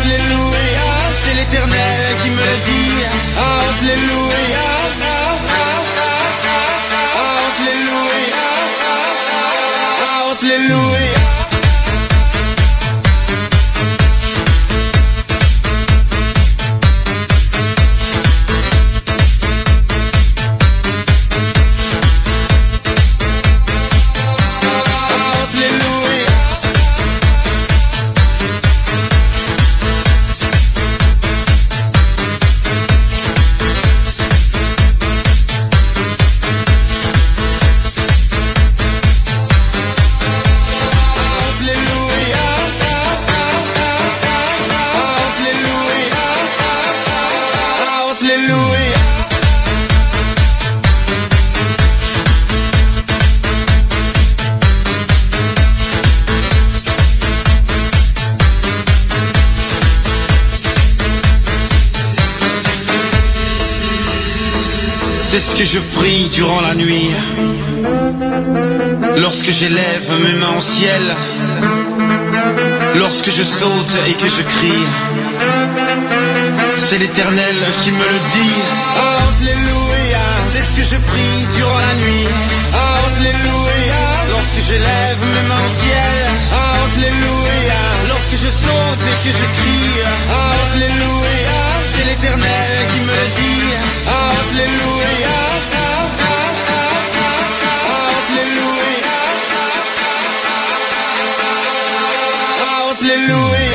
Alléluia. 0.03 0.87
C'est 1.23 1.35
l'éternel 1.35 2.01
qui 2.23 2.31
me 2.31 2.37
le 2.51 2.59
dit. 2.69 3.05
Alléluia. 3.37 4.67
Alléluia. 7.61 8.47
Alléluia. 10.31 11.20
Durant 66.33 66.61
la 66.61 66.75
nuit. 66.75 67.11
Lorsque 69.19 69.51
j'élève 69.51 70.11
mes 70.25 70.33
mains 70.41 70.57
au 70.59 70.61
ciel. 70.61 71.05
Lorsque 72.97 73.31
je 73.31 73.43
saute 73.43 73.95
et 74.09 74.15
que 74.15 74.29
je 74.29 74.43
crie. 74.55 74.87
C'est 76.79 76.99
l'éternel 76.99 77.57
qui 77.83 77.91
me 77.93 78.07
le 78.15 78.21
dit. 78.37 78.59
Alléluia. 79.15 80.27
C'est 80.51 80.65
ce 80.69 80.73
que 80.79 80.85
je 80.93 80.99
prie 81.11 81.39
durant 81.57 81.81
la 81.89 81.95
nuit. 82.03 82.29
Alléluia. 82.75 84.05
Lorsque 84.31 84.61
j'élève 84.69 85.21
mes 85.35 85.45
mains 85.49 85.65
au 85.69 85.73
ciel. 85.83 86.19
Alléluia. 86.83 87.83
Lorsque 88.09 88.37
je 88.45 88.51
saute 88.65 89.05
et 89.13 89.19
que 89.25 89.33
je 89.41 89.47
crie. 89.59 89.97
Alléluia. 90.75 91.61
C'est 91.93 92.07
l'éternel 92.11 92.71
qui 92.91 93.01
me 93.07 93.15
le 93.21 93.29
dit. 93.41 93.71
Alléluia. 94.09 95.00
Alléluia. 103.21 103.70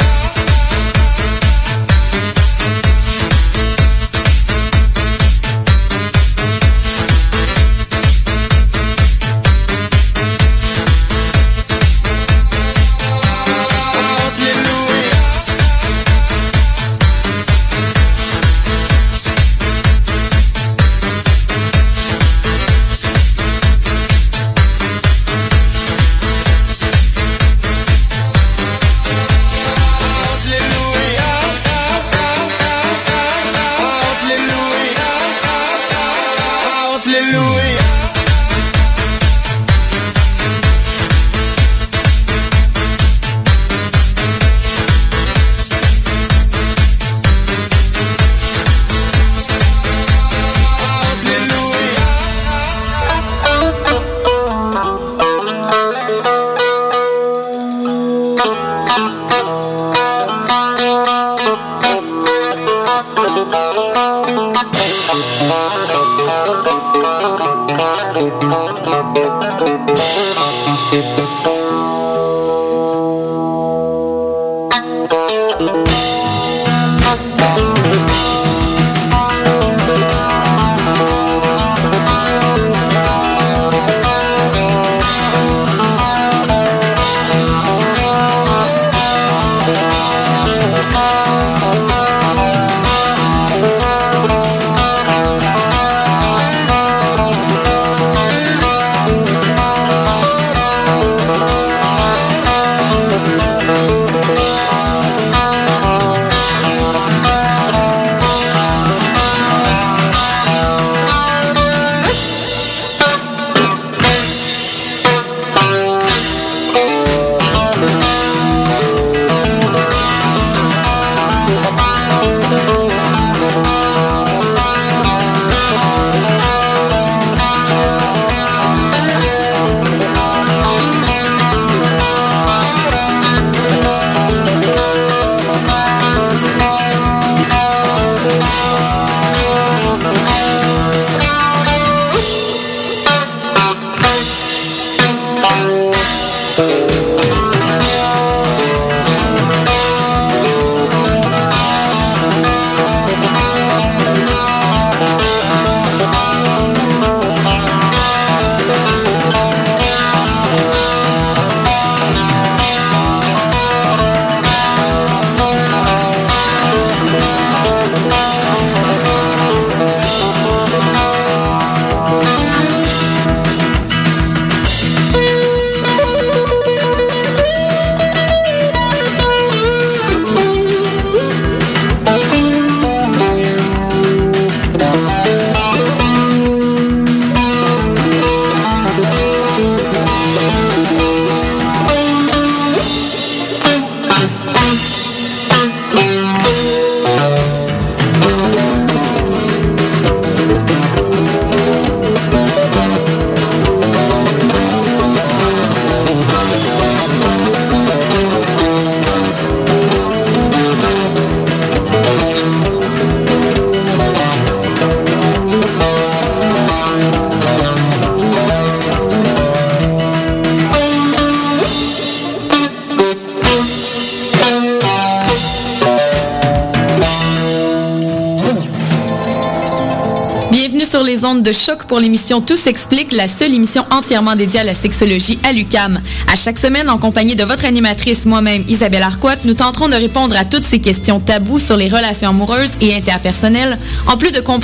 Pour 231.88 232.00
l'émission 232.00 232.42
Tout 232.42 232.56
s'explique, 232.56 233.12
la 233.12 233.28
seule 233.28 233.54
émission 233.54 233.86
entièrement 233.92 234.36
dédiée 234.36 234.62
à 234.62 234.64
la 234.64 234.74
sexologie 234.74 235.40
à 235.44 235.52
l'UCAM. 235.52 236.02
À 236.32 236.36
chaque 236.36 236.58
semaine, 236.58 236.90
en 236.90 236.98
compagnie 236.98 237.36
de 237.36 237.44
votre 237.44 237.66
animatrice, 237.66 238.26
moi-même, 238.26 238.64
Isabelle 238.68 239.04
Arquette, 239.04 239.46
nous 239.46 239.54
tenterons 239.54 239.90
de 239.90 239.96
répondre 239.96 240.36
à 240.36 240.46
toutes 240.46 240.66
ces 240.66 240.80
questions 240.80 241.20
tabous 241.20 241.60
sur 241.60 241.78
les 241.78 241.88
relations 241.88 242.30
amoureuses 242.30 242.72
et 242.82 242.96
interpersonnelles, 242.96 243.78
en 244.08 244.18
plus 244.18 244.32
de 244.32 244.40
comprendre 244.40 244.56